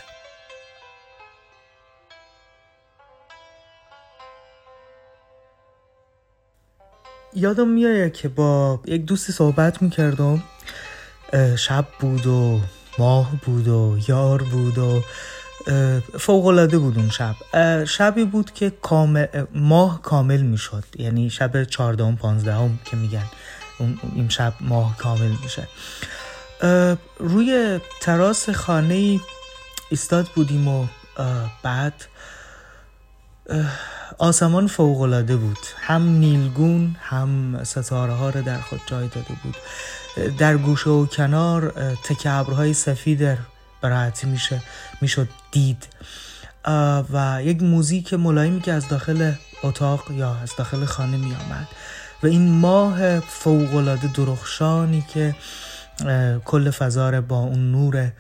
یادم 7.34 7.68
میایه 7.68 8.10
که 8.10 8.30
با 8.30 8.80
یک 8.86 9.06
دوستی 9.06 9.32
صحبت 9.34 9.82
می‌کردم 9.82 10.44
شب 11.58 11.88
بود 12.00 12.28
و 12.28 12.62
ماه 13.00 13.32
بود 13.46 13.68
و 13.68 13.98
یار 14.08 14.44
بود 14.44 14.78
و 14.78 15.02
فوقلاده 16.20 16.78
بود 16.78 16.98
اون 16.98 17.10
شب. 17.10 17.36
شبی 17.86 18.26
بود 18.26 18.54
که 18.54 18.70
کامل 18.70 19.26
ماه 19.56 20.02
کامل 20.02 20.42
می‌شد. 20.42 20.84
یعنی 20.98 21.30
شب 21.30 21.64
چهاردهم 21.64 22.16
پانزدهم 22.16 22.80
که 22.86 22.98
میگن. 22.98 23.26
این 24.16 24.30
شب 24.30 24.54
ماه 24.62 24.98
کامل 24.98 25.32
میشه. 25.44 25.68
روی 27.20 27.80
تراس 28.02 28.50
خانه 28.50 29.20
ایستاد 29.90 30.28
بودیم 30.36 30.68
و 30.68 30.88
بعد 31.64 31.94
آسمان 34.18 34.68
فوقلاده 34.68 35.36
بود. 35.36 35.58
هم 35.78 36.02
نیلگون 36.02 36.96
هم 37.02 37.64
ستاره 37.64 38.14
ها 38.14 38.30
رو 38.30 38.42
در 38.42 38.60
خود 38.60 38.82
جای 38.86 39.08
داده 39.08 39.34
بود. 39.44 39.56
در 40.38 40.58
گوشه 40.58 40.90
و 40.90 41.06
کنار 41.06 41.70
تکه 42.04 42.30
ابرهای 42.30 42.74
سفید 42.74 43.38
راحتی 43.82 44.28
میشه 44.28 44.62
می‌شد 45.02 45.28
دید. 45.52 45.88
و 47.14 47.40
یک 47.44 47.64
موزیک 47.64 48.14
ملایمی 48.14 48.62
که 48.62 48.74
از 48.74 48.88
داخل 48.88 49.34
اتاق 49.64 50.12
یا 50.12 50.36
از 50.36 50.52
داخل 50.58 50.86
خانه 50.86 51.18
می 51.18 51.36
آمد 51.36 51.68
و 52.24 52.28
این 52.28 52.52
ماه 52.52 53.20
فوقالعاده 53.20 54.08
درخشانی 54.08 55.06
که 55.14 55.36
کل 56.46 56.72
فضا 56.72 57.22
با 57.22 57.40
اون 57.40 57.72
نور 57.72 58.12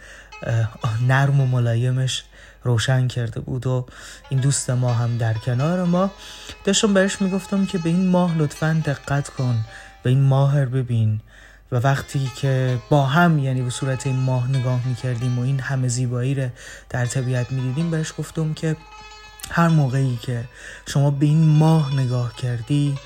نرم 1.08 1.42
و 1.42 1.48
ملایمش 1.48 2.24
روشن 2.64 3.08
کرده 3.08 3.40
بود 3.40 3.68
و 3.68 3.86
این 4.30 4.40
دوست 4.40 4.70
ما 4.70 4.94
هم 4.94 5.18
در 5.18 5.34
کنار 5.34 5.84
ما. 5.84 6.12
داشتم 6.66 6.94
بهش 6.94 7.22
می‌گفتم 7.22 7.66
که 7.66 7.78
به 7.78 7.90
این 7.90 8.08
ماه 8.08 8.38
لطفا 8.38 8.82
دقت 8.86 9.30
کن 9.30 9.66
به 10.04 10.10
این 10.10 10.22
ماه 10.22 10.66
ببین. 10.66 11.22
و 11.72 11.76
وقتی 11.76 12.32
که 12.36 12.78
با 12.90 13.06
هم 13.06 13.40
یعنی 13.40 13.62
به 13.62 13.70
صورت 13.70 14.08
این 14.08 14.16
ماه 14.16 14.50
نگاه 14.50 14.88
می‌کردیم 14.88 15.40
و 15.40 15.42
این 15.42 15.60
همه 15.60 15.88
زیبایی 15.88 16.36
رو 16.36 16.50
در 16.90 17.06
طبیعت 17.06 17.52
می‌دیدیم 17.52 17.92
بهش 17.92 18.14
گفتم 18.18 18.54
که 18.54 18.76
هر 19.52 19.68
موقعی 19.68 20.20
که 20.22 20.44
شما 20.86 21.12
به 21.12 21.26
این 21.26 21.46
ماه 21.48 21.96
نگاه 21.96 22.36
کردی 22.36 22.98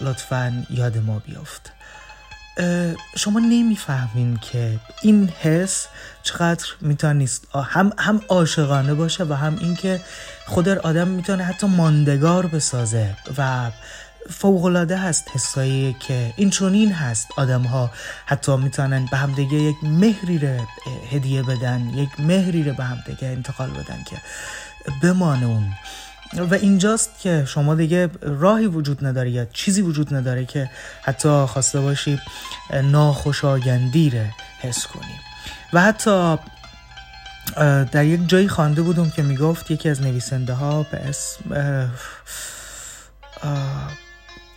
لطفا 0.00 0.66
یاد 0.70 0.98
ما 0.98 1.18
بیافت. 1.18 1.72
شما 3.16 3.40
نمی‌فهمین 3.40 4.36
که 4.36 4.80
این 5.02 5.28
حس 5.28 5.86
چقدر 6.22 6.64
می‌تونست 6.80 7.46
هم 7.54 7.92
هم 7.98 8.22
عاشقانه 8.28 8.94
باشه 8.94 9.24
و 9.24 9.32
هم 9.32 9.58
اینکه 9.60 10.00
خود 10.46 10.68
آدم 10.68 11.08
می‌تونه 11.08 11.44
حتی 11.44 11.66
ماندگار 11.66 12.46
بسازه 12.46 13.16
و 13.38 13.70
فوقلاده 14.30 14.96
هست 14.96 15.28
حسایی 15.34 15.96
که 16.00 16.32
این 16.36 16.50
چونین 16.50 16.92
هست 16.92 17.28
آدم 17.36 17.62
ها 17.62 17.90
حتی 18.26 18.56
می‌تونن 18.56 19.06
به 19.10 19.16
همدیگه 19.16 19.56
یک 19.56 19.76
مهری 19.82 20.38
رو 20.38 20.66
هدیه 21.10 21.42
بدن 21.42 21.90
یک 21.94 22.08
مهری 22.18 22.64
رو 22.64 22.74
به 22.74 22.84
همدیگه 22.84 23.28
انتقال 23.28 23.70
بدن 23.70 24.04
که 24.06 24.16
بمانه 25.02 25.46
اون. 25.46 25.72
و 26.50 26.54
اینجاست 26.54 27.10
که 27.20 27.44
شما 27.46 27.74
دیگه 27.74 28.08
راهی 28.22 28.66
وجود 28.66 29.06
نداره 29.06 29.30
یا 29.30 29.44
چیزی 29.44 29.82
وجود 29.82 30.14
نداره 30.14 30.44
که 30.44 30.70
حتی 31.02 31.44
خواسته 31.48 31.80
باشی 31.80 32.20
ناخوشایندی 32.82 34.10
رو 34.10 34.24
حس 34.60 34.86
کنی. 34.86 35.20
و 35.72 35.80
حتی 35.80 36.38
در 37.92 38.04
یک 38.04 38.28
جایی 38.28 38.48
خوانده 38.48 38.82
بودم 38.82 39.10
که 39.10 39.22
می‌گفت 39.22 39.70
یکی 39.70 39.88
از 39.88 40.02
نویسنده 40.02 40.52
ها 40.52 40.82
به 40.82 40.98
اسم 40.98 41.40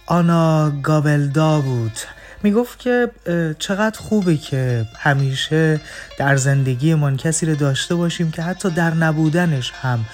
آنا 0.05 0.69
گابلدا 0.69 1.61
بود. 1.61 1.99
می‌گفت 2.43 2.79
که 2.79 3.11
چقدر 3.59 3.99
خوبه 3.99 4.37
که 4.37 4.85
همیشه 4.99 5.81
در 6.17 6.35
زندگیمان 6.35 7.17
کسی 7.17 7.45
رو 7.45 7.55
داشته 7.55 7.95
باشیم 7.95 8.31
که 8.31 8.41
حتی 8.41 8.69
در 8.69 8.93
نبودنش 8.93 9.71
هم 9.81 10.05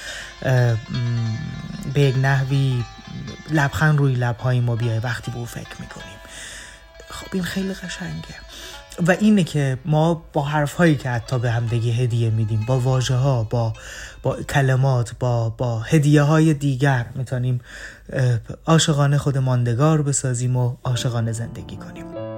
به 1.93 2.01
یک 2.01 2.15
نحوی 2.21 2.83
لبخند 3.51 3.97
روی 3.99 4.13
لبهای 4.13 4.59
ما 4.59 4.75
بیای 4.75 4.99
وقتی 4.99 5.31
به 5.31 5.37
او 5.37 5.45
فکر 5.45 5.75
می‌کنیم. 5.79 6.17
خب 7.09 7.27
این 7.33 7.43
خیلی 7.43 7.73
قشنگه. 7.73 8.35
و 9.07 9.11
اینه 9.11 9.43
که 9.43 9.77
ما 9.85 10.23
با 10.33 10.43
حرف 10.43 10.73
هایی 10.73 10.95
که 10.95 11.09
حتی 11.09 11.39
به 11.39 11.51
همدیگه 11.51 11.91
هدیه 11.91 12.29
میدیم 12.29 12.65
با 12.67 12.79
واژه 12.79 13.15
ها 13.15 13.43
با 13.43 13.73
با 14.23 14.43
کلمات 14.43 15.11
با 15.19 15.49
با 15.49 15.79
هدیه 15.79 16.21
های 16.21 16.53
دیگر 16.53 17.05
می‌تونیم 17.15 17.61
عاشقانه 18.65 19.17
خود 19.17 19.37
ماندگار 19.37 20.01
بسازیم 20.01 20.55
و 20.55 20.75
عاشقانه 20.83 21.31
زندگی 21.31 21.77
کنیم. 21.77 22.28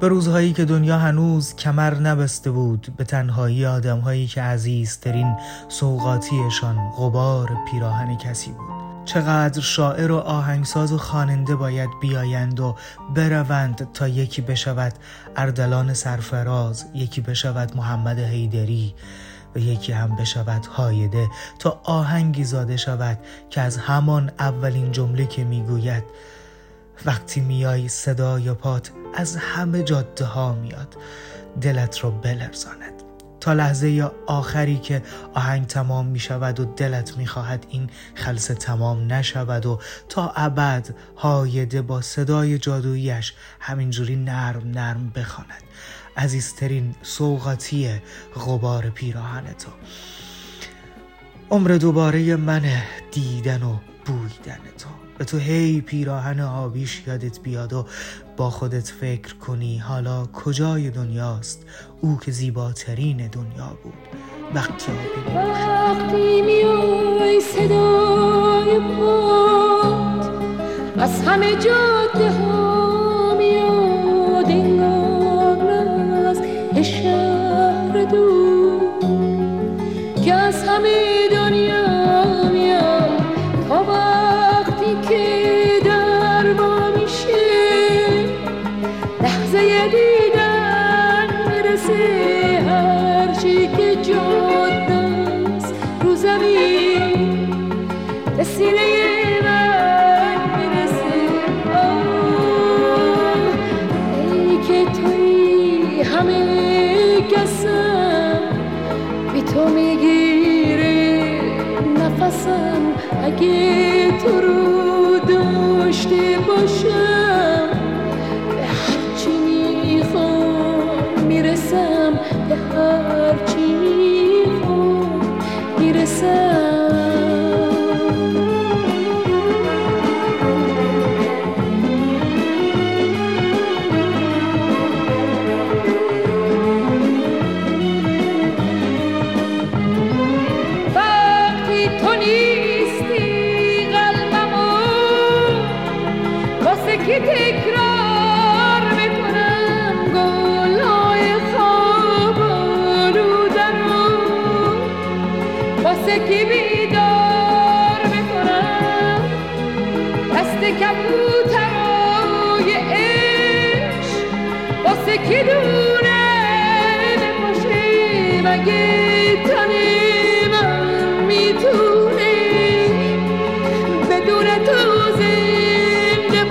به 0.00 0.08
روزهایی 0.08 0.52
که 0.52 0.64
دنیا 0.64 0.98
هنوز 0.98 1.56
کمر 1.56 1.94
نبسته 1.94 2.50
بود 2.50 2.88
به 2.96 3.04
تنهایی 3.04 3.66
آدمهایی 3.66 4.26
که 4.26 4.42
عزیزترین 4.42 5.36
سوقاتیشان 5.68 6.90
غبار 6.90 7.56
پیراهن 7.70 8.16
کسی 8.16 8.50
بود. 8.50 9.04
چقدر 9.04 9.60
شاعر 9.60 10.12
و 10.12 10.16
آهنگساز 10.16 10.92
و 10.92 10.98
خواننده 10.98 11.56
باید 11.56 11.90
بیایند 12.00 12.60
و 12.60 12.76
بروند 13.14 13.88
تا 13.92 14.08
یکی 14.08 14.42
بشود 14.42 14.92
اردلان 15.36 15.94
سرفراز 15.94 16.84
یکی 16.94 17.20
بشود 17.20 17.76
محمد 17.76 18.18
حیدری 18.18 18.94
و 19.54 19.58
یکی 19.58 19.92
هم 19.92 20.16
بشود 20.16 20.66
هایده. 20.66 21.28
تا 21.58 21.80
آهنگی 21.84 22.44
زاده 22.44 22.76
شود 22.76 23.18
که 23.50 23.60
از 23.60 23.76
همان 23.78 24.30
اولین 24.38 24.92
جمله 24.92 25.26
که 25.26 25.44
می‌گوید 25.44 26.04
وقتی 27.04 27.40
میای 27.40 27.88
صدای 27.88 28.52
پات 28.52 28.90
از 29.14 29.36
همه 29.36 29.82
جاده 29.82 30.24
ها 30.24 30.52
میاد. 30.52 30.96
دلت 31.60 31.98
رو 31.98 32.10
بلرزاند. 32.10 33.02
تا 33.40 33.52
لحظه 33.52 34.10
آخری 34.26 34.78
که 34.78 35.02
آهنگ 35.34 35.66
تمام 35.66 36.06
می 36.06 36.18
شود 36.18 36.60
و 36.60 36.64
دلت 36.64 37.16
می 37.16 37.26
خواهد 37.26 37.66
این 37.68 37.90
خلصه 38.14 38.54
تمام 38.54 39.12
نشود 39.12 39.66
و 39.66 39.80
تا 40.08 40.32
ابد 40.36 40.94
هایده 41.16 41.82
با 41.82 42.00
صدای 42.00 42.58
جادویش 42.58 43.34
همینجوری 43.60 44.16
نرم 44.16 44.70
نرم 44.70 45.12
بخواند. 45.14 45.62
عزیزترین 46.16 46.94
سوقاتی 47.02 47.90
غبار 48.34 48.90
پیراهن 48.90 49.44
تو. 49.44 49.70
عمر 51.50 51.68
دوباره 51.68 52.36
من 52.36 52.62
دیدن 53.12 53.62
و 53.62 53.76
بویدن 54.06 54.60
تو. 54.78 55.09
به 55.20 55.26
تو 55.26 55.38
هی 55.38 55.80
پیراهن 55.80 56.40
آبیش 56.40 57.02
یادت 57.06 57.40
بیاد 57.40 57.72
و 57.72 57.86
با 58.36 58.50
خودت 58.50 58.88
فکر 58.88 59.34
کنی 59.34 59.78
حالا 59.78 60.26
کجای 60.26 60.90
دنیاست؟ 60.90 61.66
او 62.00 62.18
که 62.18 62.32
زیباترین 62.32 63.16
دنیا 63.16 63.78
بود. 63.82 63.92
وقتی 64.54 64.92
وقتی 65.34 66.42
میای 66.42 67.40
صدای 67.40 68.80
پاد 68.80 70.30
از 70.98 71.22
همه 71.22 71.52
جاده 71.52 72.30
ها 72.30 73.34
میاد 73.38 74.46
انگار 74.46 75.70
از 76.26 76.38
شهر 76.86 78.04
دور 78.04 78.80
که 80.24 80.34
از 80.34 80.64
همه 80.64 81.19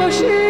ocean. 0.09 0.48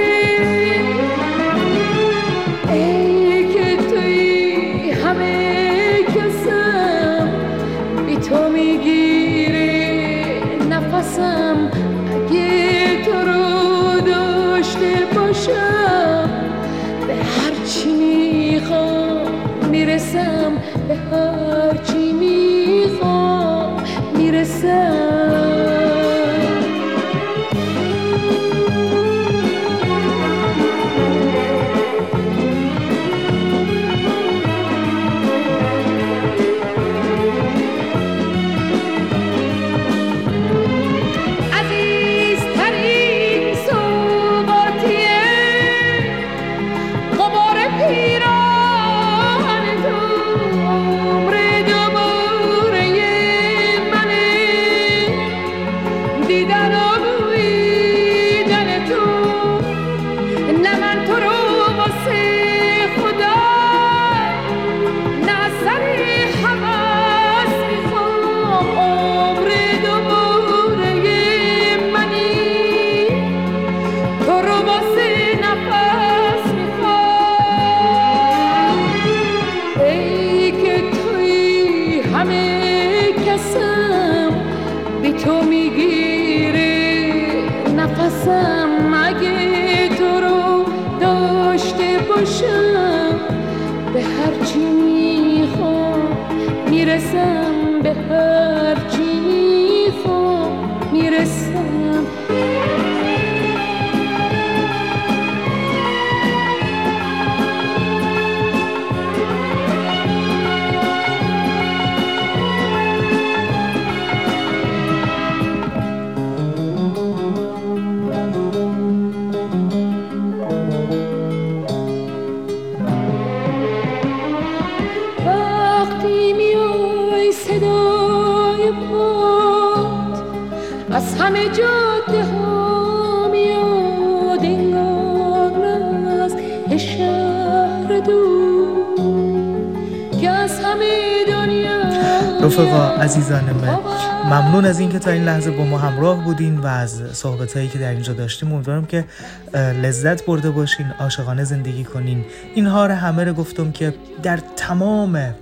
رفقا 142.41 142.87
عزیزان 142.87 143.43
من 143.43 143.79
ممنون 144.25 144.65
از 144.65 144.79
اینکه 144.79 144.99
تا 144.99 145.11
این 145.11 145.23
لحظه 145.23 145.51
با 145.51 145.65
ما 145.65 145.77
همراه 145.77 146.23
بودین 146.23 146.57
و 146.57 146.65
از 146.65 147.01
صحبت 147.13 147.57
هایی 147.57 147.67
که 147.67 147.79
در 147.79 147.91
اینجا 147.91 148.13
داشتیم 148.13 148.53
امیدوارم 148.53 148.85
که 148.85 149.05
لذت 149.53 150.25
برده 150.25 150.49
باشین 150.51 150.85
عاشقانه 150.99 151.43
زندگی 151.43 151.83
کنین. 151.83 152.25
اینها 152.55 152.85
رو 152.85 152.93
همه 152.93 153.23
رو 153.23 153.33
گفتم 153.33 153.71
که 153.71 153.93
در 154.23 154.39
تمام 154.55 155.33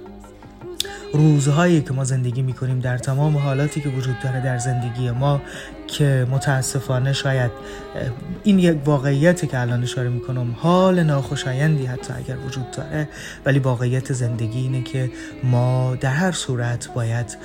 روزهایی 1.18 1.82
که 1.82 1.93
ما 1.93 2.03
زندگی 2.03 2.41
می‌کنیم 2.41 2.80
در 2.80 2.97
تمام 2.97 3.38
حالاتی 3.38 3.82
که 3.82 3.89
وجود 3.89 4.20
داره 4.24 4.41
در 4.41 4.57
زندگی 4.57 5.11
ما 5.11 5.41
که 5.88 6.28
متاسفانه 6.32 7.13
شاید 7.13 7.51
این 8.43 8.59
یک 8.59 8.78
واقعیتی 8.86 9.47
که 9.47 9.59
الان 9.59 9.84
اشاره 9.84 10.09
می‌کنم 10.09 10.55
حال 10.57 11.03
ناخوشایندی 11.03 11.86
حتی 11.86 12.13
اگر 12.13 12.38
وجود 12.38 12.72
داره 12.72 13.09
ولی 13.45 13.59
واقعیت 13.59 14.13
زندگی 14.13 14.59
اینه 14.59 14.82
که 14.84 15.11
ما 15.43 15.95
در 16.01 16.11
هر 16.11 16.32
صورت 16.32 16.93
باید 16.93 17.38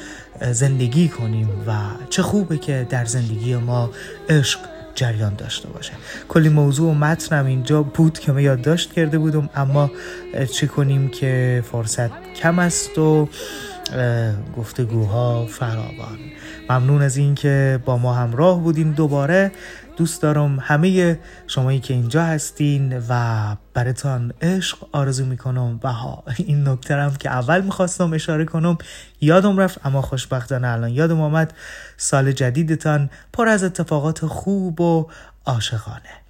زندگی 0.52 1.08
کنیم 1.08 1.48
و 1.66 1.72
چه 2.10 2.22
خوبه 2.22 2.58
که 2.58 2.86
در 2.90 3.04
زندگی 3.04 3.56
ما 3.56 3.90
عشق 4.28 4.71
جریان 4.94 5.34
داشته 5.34 5.68
باشه. 5.68 5.92
کلی 6.28 6.48
موضوع 6.48 6.90
و 6.90 6.94
متنم 6.94 7.46
اینجا 7.46 7.82
بود 7.82 8.18
که 8.18 8.32
من 8.32 8.42
یادداشت 8.42 8.92
کرده 8.92 9.18
بودم 9.18 9.50
اما 9.54 9.90
چه 10.52 10.66
کنیم 10.66 11.08
که 11.08 11.62
فرصت 11.72 12.10
کم 12.34 12.58
است 12.58 12.98
و 12.98 13.28
گفتگوها 14.56 15.46
فراوان. 15.46 16.18
ممنون 16.70 17.02
از 17.02 17.16
اینکه 17.16 17.80
با 17.84 17.98
ما 17.98 18.14
همراه 18.14 18.60
بودین 18.60 18.90
دوباره. 18.90 19.52
دوست 19.96 20.22
دارم 20.22 20.58
همه 20.60 21.18
شمایی 21.46 21.80
که 21.80 21.94
اینجا 21.94 22.22
هستین 22.24 23.02
و 23.08 23.56
براتان 23.74 24.32
عشق 24.42 24.78
آرزو 24.92 25.26
می‌کنم. 25.26 25.80
و 25.82 25.92
ها 25.92 26.24
این 26.36 26.68
نکترم 26.68 27.14
که 27.14 27.30
اول 27.30 27.60
می‌خواستم 27.60 28.12
اشاره 28.12 28.44
کنم 28.44 28.78
یادم 29.20 29.58
رفت 29.58 29.86
اما 29.86 30.02
خوشبختانه 30.02 30.68
الان 30.68 30.90
یادم 30.90 31.20
آمد. 31.20 31.54
سال 31.96 32.32
جدیدتان 32.32 33.10
پر 33.32 33.48
از 33.48 33.64
اتفاقات 33.64 34.26
خوب 34.26 34.80
و 34.80 35.10
عاشقانه. 35.44 36.21